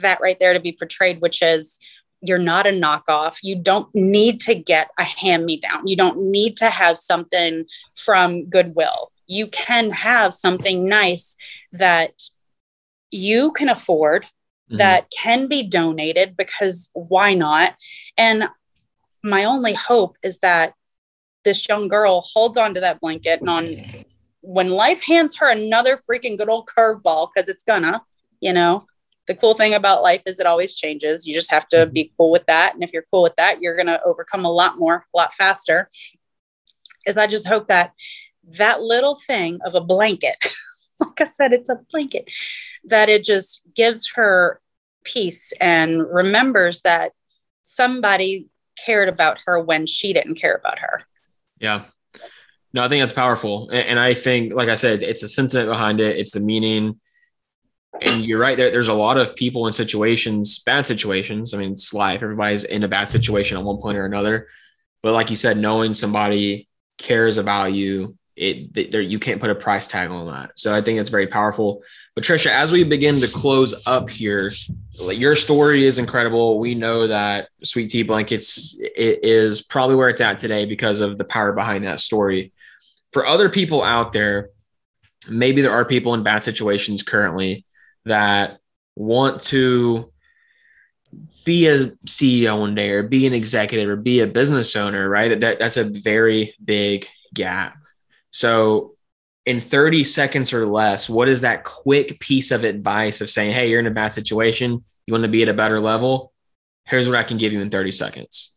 that 0.00 0.20
right 0.20 0.38
there 0.40 0.52
to 0.52 0.60
be 0.60 0.72
portrayed, 0.72 1.20
which 1.20 1.42
is 1.42 1.78
you're 2.20 2.38
not 2.38 2.66
a 2.66 2.70
knockoff. 2.70 3.38
You 3.42 3.56
don't 3.56 3.92
need 3.94 4.40
to 4.42 4.54
get 4.54 4.90
a 4.98 5.04
hand 5.04 5.44
me 5.44 5.56
down. 5.58 5.86
You 5.86 5.96
don't 5.96 6.30
need 6.30 6.56
to 6.58 6.70
have 6.70 6.96
something 6.96 7.64
from 7.94 8.46
Goodwill. 8.46 9.10
You 9.26 9.48
can 9.48 9.90
have 9.90 10.32
something 10.32 10.88
nice 10.88 11.36
that 11.72 12.12
you 13.10 13.52
can 13.52 13.68
afford, 13.68 14.24
mm-hmm. 14.24 14.76
that 14.76 15.10
can 15.10 15.48
be 15.48 15.62
donated 15.64 16.36
because 16.36 16.90
why 16.92 17.34
not? 17.34 17.74
And 18.16 18.48
my 19.24 19.44
only 19.44 19.74
hope 19.74 20.16
is 20.22 20.38
that 20.40 20.74
this 21.44 21.68
young 21.68 21.88
girl 21.88 22.20
holds 22.20 22.56
on 22.56 22.74
to 22.74 22.80
that 22.80 23.00
blanket 23.00 23.40
and 23.40 23.50
on 23.50 24.04
when 24.42 24.70
life 24.70 25.04
hands 25.04 25.36
her 25.36 25.50
another 25.50 25.96
freaking 25.96 26.38
good 26.38 26.48
old 26.48 26.68
curveball, 26.68 27.28
because 27.32 27.48
it's 27.48 27.64
gonna, 27.64 28.02
you 28.40 28.52
know, 28.52 28.86
the 29.26 29.34
cool 29.34 29.54
thing 29.54 29.74
about 29.74 30.02
life 30.02 30.22
is 30.26 30.40
it 30.40 30.46
always 30.46 30.74
changes. 30.74 31.26
You 31.26 31.34
just 31.34 31.50
have 31.50 31.68
to 31.68 31.78
mm-hmm. 31.78 31.92
be 31.92 32.12
cool 32.16 32.30
with 32.30 32.46
that. 32.46 32.74
And 32.74 32.82
if 32.82 32.92
you're 32.92 33.04
cool 33.10 33.22
with 33.22 33.36
that, 33.36 33.62
you're 33.62 33.76
going 33.76 33.86
to 33.86 34.02
overcome 34.04 34.44
a 34.44 34.50
lot 34.50 34.74
more, 34.78 35.06
a 35.14 35.16
lot 35.16 35.34
faster. 35.34 35.88
Is 37.06 37.16
I 37.16 37.26
just 37.26 37.46
hope 37.46 37.68
that 37.68 37.92
that 38.58 38.82
little 38.82 39.14
thing 39.14 39.60
of 39.64 39.74
a 39.74 39.80
blanket, 39.80 40.36
like 41.00 41.20
I 41.20 41.24
said, 41.24 41.52
it's 41.52 41.70
a 41.70 41.80
blanket, 41.90 42.30
that 42.84 43.08
it 43.08 43.24
just 43.24 43.62
gives 43.74 44.10
her 44.14 44.60
peace 45.04 45.52
and 45.60 46.02
remembers 46.02 46.82
that 46.82 47.12
somebody 47.62 48.48
cared 48.84 49.08
about 49.08 49.38
her 49.46 49.58
when 49.60 49.86
she 49.86 50.12
didn't 50.12 50.36
care 50.36 50.54
about 50.54 50.80
her. 50.80 51.02
Yeah. 51.58 51.84
No, 52.72 52.82
I 52.82 52.88
think 52.88 53.02
that's 53.02 53.12
powerful. 53.12 53.68
And 53.70 54.00
I 54.00 54.14
think, 54.14 54.54
like 54.54 54.68
I 54.68 54.76
said, 54.76 55.02
it's 55.02 55.22
a 55.22 55.28
sentiment 55.28 55.68
behind 55.68 56.00
it, 56.00 56.16
it's 56.16 56.32
the 56.32 56.40
meaning 56.40 57.00
and 58.00 58.24
you're 58.24 58.38
right 58.38 58.56
there 58.56 58.70
there's 58.70 58.88
a 58.88 58.94
lot 58.94 59.18
of 59.18 59.36
people 59.36 59.66
in 59.66 59.72
situations 59.72 60.60
bad 60.60 60.86
situations. 60.86 61.52
I 61.52 61.58
mean 61.58 61.72
it's 61.72 61.92
life. 61.92 62.22
Everybody's 62.22 62.64
in 62.64 62.84
a 62.84 62.88
bad 62.88 63.10
situation 63.10 63.56
at 63.58 63.64
one 63.64 63.78
point 63.78 63.98
or 63.98 64.04
another. 64.04 64.48
But 65.02 65.12
like 65.12 65.30
you 65.30 65.36
said 65.36 65.58
knowing 65.58 65.94
somebody 65.94 66.68
cares 66.98 67.38
about 67.38 67.72
you 67.72 68.16
it 68.34 68.90
there 68.90 69.02
you 69.02 69.18
can't 69.18 69.40
put 69.40 69.50
a 69.50 69.54
price 69.54 69.86
tag 69.86 70.10
on 70.10 70.26
that. 70.26 70.58
So 70.58 70.74
i 70.74 70.80
think 70.80 70.98
it's 70.98 71.10
very 71.10 71.26
powerful. 71.26 71.82
But 72.14 72.24
tricia 72.24 72.46
as 72.46 72.72
we 72.72 72.84
begin 72.84 73.20
to 73.20 73.28
close 73.28 73.74
up 73.86 74.08
here 74.08 74.50
your 74.94 75.36
story 75.36 75.84
is 75.84 75.98
incredible. 75.98 76.58
We 76.58 76.74
know 76.74 77.06
that 77.08 77.48
sweet 77.62 77.90
tea 77.90 78.04
blankets 78.04 78.76
is 78.96 79.62
probably 79.62 79.96
where 79.96 80.08
it's 80.08 80.20
at 80.20 80.38
today 80.38 80.64
because 80.64 81.00
of 81.00 81.18
the 81.18 81.24
power 81.24 81.52
behind 81.52 81.84
that 81.84 82.00
story. 82.00 82.52
For 83.12 83.26
other 83.26 83.50
people 83.50 83.82
out 83.82 84.12
there 84.12 84.48
maybe 85.28 85.60
there 85.62 85.72
are 85.72 85.84
people 85.84 86.14
in 86.14 86.22
bad 86.22 86.42
situations 86.42 87.02
currently 87.02 87.64
that 88.04 88.58
want 88.96 89.42
to 89.42 90.12
be 91.44 91.66
a 91.66 91.86
CEO 92.06 92.60
one 92.60 92.74
day 92.74 92.90
or 92.90 93.02
be 93.02 93.26
an 93.26 93.32
executive 93.32 93.88
or 93.88 93.96
be 93.96 94.20
a 94.20 94.26
business 94.26 94.76
owner, 94.76 95.08
right? 95.08 95.28
That, 95.28 95.40
that 95.40 95.58
that's 95.58 95.76
a 95.76 95.84
very 95.84 96.54
big 96.64 97.06
gap. 97.34 97.76
So 98.30 98.94
in 99.44 99.60
30 99.60 100.04
seconds 100.04 100.52
or 100.52 100.66
less, 100.66 101.08
what 101.08 101.28
is 101.28 101.40
that 101.40 101.64
quick 101.64 102.20
piece 102.20 102.50
of 102.50 102.64
advice 102.64 103.20
of 103.20 103.30
saying, 103.30 103.52
hey, 103.52 103.68
you're 103.68 103.80
in 103.80 103.86
a 103.86 103.90
bad 103.90 104.12
situation, 104.12 104.84
you 105.06 105.12
want 105.12 105.24
to 105.24 105.28
be 105.28 105.42
at 105.42 105.48
a 105.48 105.54
better 105.54 105.80
level? 105.80 106.32
Here's 106.84 107.08
what 107.08 107.16
I 107.16 107.24
can 107.24 107.38
give 107.38 107.52
you 107.52 107.60
in 107.60 107.70
30 107.70 107.92
seconds. 107.92 108.56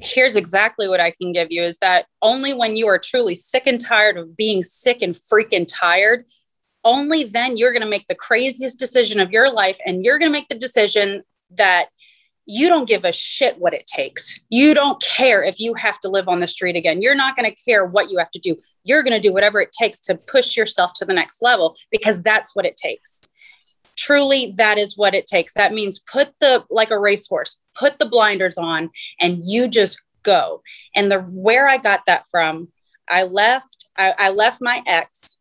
Here's 0.00 0.36
exactly 0.36 0.88
what 0.88 1.00
I 1.00 1.12
can 1.12 1.32
give 1.32 1.48
you 1.50 1.62
is 1.62 1.78
that 1.78 2.06
only 2.22 2.52
when 2.52 2.76
you 2.76 2.86
are 2.88 2.98
truly 2.98 3.34
sick 3.34 3.66
and 3.66 3.80
tired 3.80 4.18
of 4.18 4.36
being 4.36 4.62
sick 4.62 5.00
and 5.00 5.14
freaking 5.14 5.66
tired 5.68 6.26
only 6.86 7.24
then 7.24 7.56
you're 7.56 7.72
going 7.72 7.82
to 7.82 7.88
make 7.88 8.06
the 8.06 8.14
craziest 8.14 8.78
decision 8.78 9.20
of 9.20 9.32
your 9.32 9.52
life 9.52 9.78
and 9.84 10.04
you're 10.04 10.18
going 10.18 10.30
to 10.30 10.38
make 10.38 10.48
the 10.48 10.58
decision 10.58 11.22
that 11.50 11.88
you 12.46 12.68
don't 12.68 12.88
give 12.88 13.04
a 13.04 13.10
shit 13.10 13.58
what 13.58 13.74
it 13.74 13.88
takes. 13.88 14.38
You 14.50 14.72
don't 14.72 15.02
care 15.02 15.42
if 15.42 15.58
you 15.58 15.74
have 15.74 15.98
to 16.00 16.08
live 16.08 16.28
on 16.28 16.38
the 16.38 16.46
street 16.46 16.76
again. 16.76 17.02
You're 17.02 17.16
not 17.16 17.34
going 17.34 17.50
to 17.50 17.64
care 17.64 17.84
what 17.84 18.08
you 18.08 18.18
have 18.18 18.30
to 18.30 18.38
do. 18.38 18.54
You're 18.84 19.02
going 19.02 19.20
to 19.20 19.28
do 19.28 19.34
whatever 19.34 19.60
it 19.60 19.72
takes 19.72 19.98
to 20.02 20.14
push 20.14 20.56
yourself 20.56 20.92
to 20.96 21.04
the 21.04 21.12
next 21.12 21.42
level 21.42 21.76
because 21.90 22.22
that's 22.22 22.54
what 22.54 22.64
it 22.64 22.76
takes. 22.76 23.20
Truly, 23.96 24.54
that 24.58 24.78
is 24.78 24.96
what 24.96 25.14
it 25.14 25.26
takes. 25.26 25.54
That 25.54 25.72
means 25.72 25.98
put 25.98 26.32
the, 26.38 26.64
like 26.70 26.92
a 26.92 27.00
racehorse, 27.00 27.60
put 27.74 27.98
the 27.98 28.06
blinders 28.06 28.58
on 28.58 28.90
and 29.18 29.42
you 29.44 29.66
just 29.66 30.00
go. 30.22 30.62
And 30.94 31.10
the, 31.10 31.22
where 31.22 31.66
I 31.66 31.78
got 31.78 32.02
that 32.06 32.28
from, 32.30 32.68
I 33.08 33.24
left, 33.24 33.88
I, 33.96 34.14
I 34.16 34.30
left 34.30 34.58
my 34.60 34.82
ex 34.86 35.40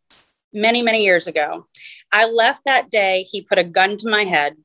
many, 0.55 0.81
many 0.81 1.03
years 1.03 1.27
ago. 1.27 1.67
I 2.11 2.25
left 2.25 2.65
that 2.65 2.89
day. 2.89 3.23
He 3.29 3.41
put 3.41 3.59
a 3.59 3.63
gun 3.63 3.97
to 3.97 4.09
my 4.09 4.23
head. 4.23 4.55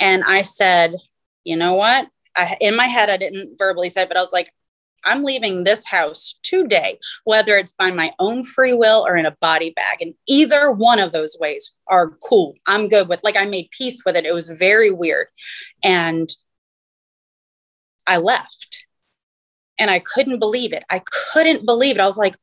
And 0.00 0.22
I 0.24 0.42
said, 0.42 0.94
you 1.44 1.56
know 1.56 1.74
what? 1.74 2.08
I, 2.36 2.56
in 2.60 2.76
my 2.76 2.86
head, 2.86 3.08
I 3.08 3.16
didn't 3.16 3.56
verbally 3.56 3.88
say, 3.88 4.04
but 4.04 4.16
I 4.16 4.20
was 4.20 4.32
like, 4.32 4.52
I'm 5.04 5.22
leaving 5.22 5.64
this 5.64 5.86
house 5.86 6.38
today, 6.42 6.98
whether 7.24 7.56
it's 7.56 7.72
by 7.72 7.90
my 7.92 8.12
own 8.18 8.44
free 8.44 8.74
will 8.74 9.06
or 9.06 9.16
in 9.16 9.26
a 9.26 9.36
body 9.40 9.70
bag. 9.70 10.02
And 10.02 10.14
either 10.26 10.70
one 10.70 10.98
of 10.98 11.12
those 11.12 11.36
ways 11.40 11.78
are 11.86 12.10
cool. 12.28 12.56
I'm 12.66 12.88
good 12.88 13.08
with 13.08 13.22
like 13.22 13.36
I 13.36 13.44
made 13.44 13.70
peace 13.70 14.02
with 14.04 14.16
it. 14.16 14.26
It 14.26 14.34
was 14.34 14.48
very 14.48 14.90
weird. 14.90 15.28
And 15.82 16.28
I 18.06 18.18
left. 18.18 18.84
And 19.78 19.90
I 19.90 20.00
couldn't 20.00 20.40
believe 20.40 20.72
it. 20.72 20.82
I 20.90 21.02
couldn't 21.32 21.64
believe 21.64 21.96
it. 21.96 22.00
I 22.00 22.06
was 22.06 22.18
like, 22.18 22.34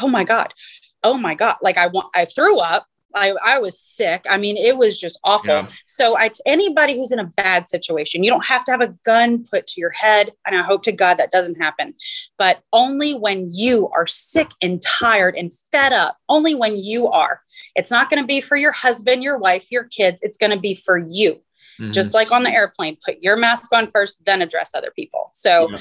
oh 0.00 0.08
my 0.08 0.22
God. 0.22 0.54
Oh 1.02 1.16
my 1.16 1.34
God. 1.34 1.56
Like 1.62 1.76
I 1.76 1.86
want 1.86 2.08
I 2.14 2.24
threw 2.24 2.58
up 2.58 2.86
I, 3.14 3.34
I 3.44 3.58
was 3.58 3.78
sick. 3.78 4.24
I 4.28 4.36
mean, 4.36 4.56
it 4.56 4.76
was 4.76 5.00
just 5.00 5.18
awful. 5.24 5.54
Yeah. 5.54 5.68
So, 5.86 6.18
I 6.18 6.30
anybody 6.44 6.94
who's 6.94 7.12
in 7.12 7.18
a 7.18 7.24
bad 7.24 7.68
situation, 7.68 8.22
you 8.22 8.30
don't 8.30 8.44
have 8.44 8.64
to 8.64 8.70
have 8.70 8.80
a 8.80 8.94
gun 9.04 9.44
put 9.44 9.66
to 9.68 9.80
your 9.80 9.90
head, 9.90 10.32
and 10.46 10.56
I 10.56 10.62
hope 10.62 10.82
to 10.84 10.92
God 10.92 11.14
that 11.14 11.32
doesn't 11.32 11.60
happen. 11.60 11.94
But 12.36 12.60
only 12.72 13.14
when 13.14 13.48
you 13.50 13.88
are 13.94 14.06
sick 14.06 14.50
and 14.60 14.82
tired 14.82 15.36
and 15.36 15.52
fed 15.72 15.92
up, 15.92 16.18
only 16.28 16.54
when 16.54 16.76
you 16.76 17.08
are. 17.08 17.42
It's 17.74 17.90
not 17.90 18.10
going 18.10 18.22
to 18.22 18.26
be 18.26 18.40
for 18.40 18.56
your 18.56 18.72
husband, 18.72 19.22
your 19.22 19.38
wife, 19.38 19.70
your 19.70 19.84
kids. 19.84 20.22
It's 20.22 20.38
going 20.38 20.52
to 20.52 20.60
be 20.60 20.74
for 20.74 20.98
you. 20.98 21.42
Mm-hmm. 21.80 21.92
Just 21.92 22.12
like 22.12 22.30
on 22.30 22.42
the 22.42 22.50
airplane, 22.50 22.96
put 23.04 23.18
your 23.22 23.36
mask 23.36 23.72
on 23.72 23.90
first, 23.90 24.24
then 24.26 24.42
address 24.42 24.72
other 24.74 24.92
people. 24.94 25.30
So, 25.32 25.70
yeah. 25.70 25.78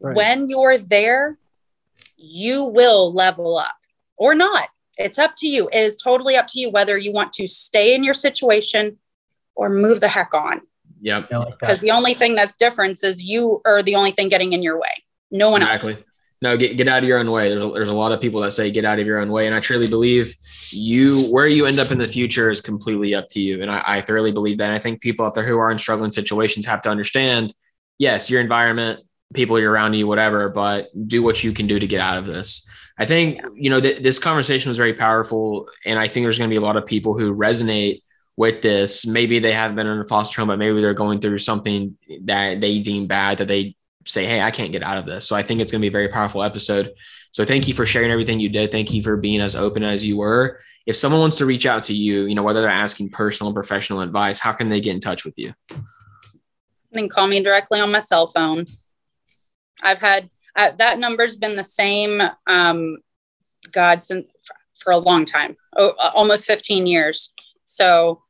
right. 0.00 0.16
when 0.16 0.48
you're 0.48 0.78
there, 0.78 1.38
you 2.16 2.64
will 2.64 3.12
level 3.12 3.58
up 3.58 3.74
or 4.20 4.36
not 4.36 4.68
it's 5.00 5.18
up 5.18 5.34
to 5.38 5.48
you. 5.48 5.68
It 5.72 5.78
is 5.78 5.96
totally 5.96 6.36
up 6.36 6.46
to 6.48 6.60
you 6.60 6.70
whether 6.70 6.96
you 6.96 7.12
want 7.12 7.32
to 7.34 7.46
stay 7.46 7.94
in 7.94 8.04
your 8.04 8.14
situation 8.14 8.98
or 9.54 9.68
move 9.68 10.00
the 10.00 10.08
heck 10.08 10.34
on. 10.34 10.60
Yep. 11.00 11.30
Because 11.58 11.80
the 11.80 11.90
only 11.90 12.14
thing 12.14 12.34
that's 12.34 12.56
different 12.56 13.02
is 13.02 13.22
you 13.22 13.60
are 13.64 13.82
the 13.82 13.94
only 13.94 14.10
thing 14.10 14.28
getting 14.28 14.52
in 14.52 14.62
your 14.62 14.78
way. 14.78 14.92
No 15.30 15.50
one 15.50 15.62
exactly. 15.62 15.94
else. 15.94 16.02
No, 16.42 16.56
get, 16.56 16.76
get 16.76 16.88
out 16.88 17.02
of 17.02 17.08
your 17.08 17.18
own 17.18 17.30
way. 17.30 17.50
There's 17.50 17.62
a, 17.62 17.70
there's 17.70 17.88
a 17.90 17.94
lot 17.94 18.12
of 18.12 18.20
people 18.20 18.40
that 18.40 18.50
say 18.52 18.70
get 18.70 18.84
out 18.84 18.98
of 18.98 19.06
your 19.06 19.18
own 19.18 19.30
way. 19.30 19.46
And 19.46 19.54
I 19.54 19.60
truly 19.60 19.88
believe 19.88 20.34
you, 20.70 21.24
where 21.30 21.46
you 21.46 21.66
end 21.66 21.78
up 21.78 21.90
in 21.90 21.98
the 21.98 22.08
future 22.08 22.50
is 22.50 22.60
completely 22.60 23.14
up 23.14 23.26
to 23.30 23.40
you. 23.40 23.60
And 23.62 23.70
I, 23.70 23.82
I 23.86 24.00
thoroughly 24.00 24.32
believe 24.32 24.58
that. 24.58 24.64
And 24.64 24.74
I 24.74 24.78
think 24.78 25.00
people 25.00 25.26
out 25.26 25.34
there 25.34 25.46
who 25.46 25.58
are 25.58 25.70
in 25.70 25.78
struggling 25.78 26.10
situations 26.10 26.64
have 26.66 26.82
to 26.82 26.90
understand, 26.90 27.54
yes, 27.98 28.30
your 28.30 28.40
environment, 28.40 29.00
people 29.34 29.58
you're 29.58 29.72
around 29.72 29.94
you, 29.94 30.06
whatever, 30.06 30.48
but 30.48 30.88
do 31.06 31.22
what 31.22 31.44
you 31.44 31.52
can 31.52 31.66
do 31.66 31.78
to 31.78 31.86
get 31.86 32.00
out 32.00 32.16
of 32.16 32.26
this. 32.26 32.66
I 33.00 33.06
think, 33.06 33.40
you 33.54 33.70
know, 33.70 33.80
th- 33.80 34.02
this 34.02 34.18
conversation 34.18 34.68
was 34.68 34.76
very 34.76 34.92
powerful. 34.92 35.68
And 35.86 35.98
I 35.98 36.06
think 36.06 36.24
there's 36.24 36.36
going 36.36 36.50
to 36.50 36.52
be 36.52 36.58
a 36.58 36.64
lot 36.64 36.76
of 36.76 36.84
people 36.84 37.18
who 37.18 37.34
resonate 37.34 38.02
with 38.36 38.60
this. 38.60 39.06
Maybe 39.06 39.38
they 39.38 39.52
have 39.52 39.74
been 39.74 39.86
in 39.86 40.00
a 40.00 40.06
foster 40.06 40.42
home, 40.42 40.48
but 40.48 40.58
maybe 40.58 40.82
they're 40.82 40.92
going 40.92 41.18
through 41.18 41.38
something 41.38 41.96
that 42.24 42.60
they 42.60 42.80
deem 42.80 43.06
bad 43.06 43.38
that 43.38 43.48
they 43.48 43.74
say, 44.04 44.26
Hey, 44.26 44.42
I 44.42 44.50
can't 44.50 44.70
get 44.70 44.82
out 44.82 44.98
of 44.98 45.06
this. 45.06 45.26
So 45.26 45.34
I 45.34 45.42
think 45.42 45.62
it's 45.62 45.72
going 45.72 45.80
to 45.80 45.84
be 45.84 45.88
a 45.88 45.90
very 45.90 46.08
powerful 46.08 46.42
episode. 46.42 46.92
So 47.32 47.42
thank 47.42 47.66
you 47.68 47.72
for 47.72 47.86
sharing 47.86 48.10
everything 48.10 48.38
you 48.38 48.50
did. 48.50 48.70
Thank 48.70 48.92
you 48.92 49.02
for 49.02 49.16
being 49.16 49.40
as 49.40 49.56
open 49.56 49.82
as 49.82 50.04
you 50.04 50.18
were. 50.18 50.60
If 50.84 50.94
someone 50.94 51.22
wants 51.22 51.38
to 51.38 51.46
reach 51.46 51.64
out 51.64 51.84
to 51.84 51.94
you, 51.94 52.24
you 52.24 52.34
know, 52.34 52.42
whether 52.42 52.60
they're 52.60 52.70
asking 52.70 53.10
personal 53.10 53.48
and 53.48 53.54
professional 53.54 54.02
advice, 54.02 54.40
how 54.40 54.52
can 54.52 54.68
they 54.68 54.80
get 54.82 54.94
in 54.94 55.00
touch 55.00 55.24
with 55.24 55.34
you? 55.38 55.54
Then 56.92 57.08
call 57.08 57.28
me 57.28 57.42
directly 57.42 57.80
on 57.80 57.90
my 57.90 58.00
cell 58.00 58.26
phone. 58.26 58.66
I've 59.82 60.00
had 60.00 60.28
uh, 60.56 60.70
that 60.78 60.98
number's 60.98 61.36
been 61.36 61.56
the 61.56 61.64
same, 61.64 62.22
um, 62.46 62.98
God, 63.72 64.02
since, 64.02 64.26
for 64.78 64.92
a 64.92 64.98
long 64.98 65.24
time, 65.24 65.56
oh, 65.76 65.94
almost 66.14 66.46
15 66.46 66.86
years. 66.86 67.32
So 67.64 68.22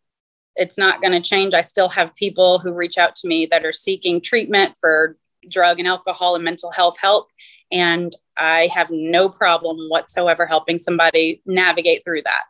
it's 0.56 0.76
not 0.76 1.00
going 1.00 1.12
to 1.12 1.20
change. 1.20 1.54
I 1.54 1.62
still 1.62 1.88
have 1.88 2.14
people 2.14 2.58
who 2.58 2.72
reach 2.72 2.98
out 2.98 3.16
to 3.16 3.28
me 3.28 3.46
that 3.46 3.64
are 3.64 3.72
seeking 3.72 4.20
treatment 4.20 4.76
for 4.80 5.16
drug 5.48 5.78
and 5.78 5.88
alcohol 5.88 6.34
and 6.34 6.44
mental 6.44 6.70
health 6.70 6.98
help. 7.00 7.28
And 7.70 8.14
I 8.36 8.66
have 8.66 8.88
no 8.90 9.28
problem 9.28 9.78
whatsoever 9.88 10.46
helping 10.46 10.78
somebody 10.78 11.40
navigate 11.46 12.04
through 12.04 12.22
that. 12.22 12.42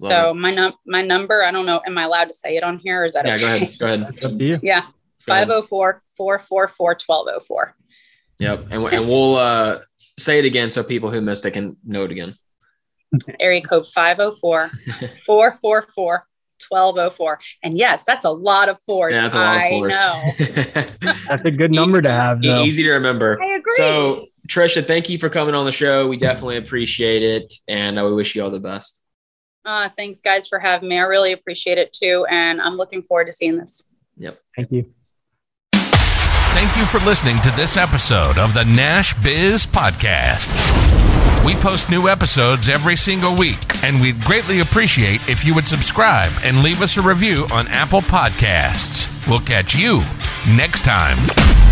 Love 0.00 0.10
so 0.10 0.30
it. 0.30 0.34
my 0.34 0.50
num- 0.50 0.74
my 0.86 1.02
number, 1.02 1.44
I 1.44 1.52
don't 1.52 1.66
know, 1.66 1.80
am 1.86 1.96
I 1.98 2.04
allowed 2.04 2.24
to 2.26 2.34
say 2.34 2.56
it 2.56 2.64
on 2.64 2.78
here? 2.78 3.02
Or 3.02 3.04
is 3.04 3.12
that 3.12 3.26
yeah? 3.26 3.34
Okay? 3.34 3.42
Go 3.42 3.54
ahead. 3.54 3.78
Go 3.78 3.86
ahead. 3.86 4.02
That's 4.02 4.24
up 4.24 4.36
to 4.36 4.44
you. 4.44 4.60
Yeah. 4.62 4.86
504 5.18 6.02
444 6.16 6.98
1204. 7.06 7.76
Yep. 8.38 8.66
And, 8.70 8.84
and 8.84 9.08
we'll 9.08 9.36
uh, 9.36 9.78
say 10.18 10.38
it 10.38 10.44
again 10.44 10.70
so 10.70 10.82
people 10.82 11.10
who 11.10 11.20
missed 11.20 11.46
it 11.46 11.52
can 11.52 11.76
know 11.84 12.04
it 12.04 12.10
again. 12.10 12.36
Area 13.38 13.62
code 13.62 13.86
504 13.86 14.68
444 15.26 16.26
1204. 16.68 17.38
And 17.62 17.76
yes, 17.76 18.04
that's 18.04 18.24
a 18.24 18.30
lot 18.30 18.68
of 18.68 18.80
fours. 18.80 19.14
Yeah, 19.14 19.22
that's 19.22 19.34
a 19.34 19.38
lot 19.38 19.56
I 19.56 19.66
of 19.66 19.70
fours. 19.70 19.92
know. 19.92 21.16
that's 21.28 21.44
a 21.44 21.50
good 21.50 21.70
number 21.70 22.00
to 22.00 22.10
have. 22.10 22.42
Though. 22.42 22.62
Easy 22.62 22.82
to 22.84 22.92
remember. 22.92 23.38
I 23.42 23.56
agree. 23.56 23.74
So, 23.76 24.26
Tricia, 24.48 24.84
thank 24.84 25.08
you 25.08 25.18
for 25.18 25.28
coming 25.28 25.54
on 25.54 25.64
the 25.66 25.72
show. 25.72 26.08
We 26.08 26.16
definitely 26.16 26.56
appreciate 26.56 27.22
it. 27.22 27.52
And 27.68 27.98
uh, 27.98 28.04
we 28.04 28.14
wish 28.14 28.34
you 28.34 28.42
all 28.42 28.50
the 28.50 28.60
best. 28.60 29.04
Uh, 29.64 29.88
thanks, 29.88 30.20
guys, 30.20 30.46
for 30.46 30.58
having 30.58 30.88
me. 30.88 30.98
I 30.98 31.02
really 31.02 31.32
appreciate 31.32 31.78
it 31.78 31.92
too. 31.92 32.26
And 32.28 32.60
I'm 32.60 32.76
looking 32.76 33.02
forward 33.02 33.26
to 33.26 33.32
seeing 33.32 33.56
this. 33.56 33.82
Yep. 34.16 34.38
Thank 34.56 34.72
you. 34.72 34.92
Thank 36.54 36.76
you 36.76 36.86
for 36.86 37.04
listening 37.04 37.36
to 37.38 37.50
this 37.50 37.76
episode 37.76 38.38
of 38.38 38.54
the 38.54 38.64
Nash 38.64 39.12
Biz 39.14 39.66
Podcast. 39.66 40.48
We 41.44 41.56
post 41.56 41.90
new 41.90 42.08
episodes 42.08 42.68
every 42.68 42.94
single 42.94 43.34
week, 43.36 43.58
and 43.82 44.00
we'd 44.00 44.22
greatly 44.22 44.60
appreciate 44.60 45.28
if 45.28 45.44
you 45.44 45.52
would 45.56 45.66
subscribe 45.66 46.30
and 46.44 46.62
leave 46.62 46.80
us 46.80 46.96
a 46.96 47.02
review 47.02 47.48
on 47.50 47.66
Apple 47.68 48.02
Podcasts. 48.02 49.10
We'll 49.28 49.40
catch 49.40 49.74
you 49.74 50.04
next 50.46 50.84
time. 50.84 51.63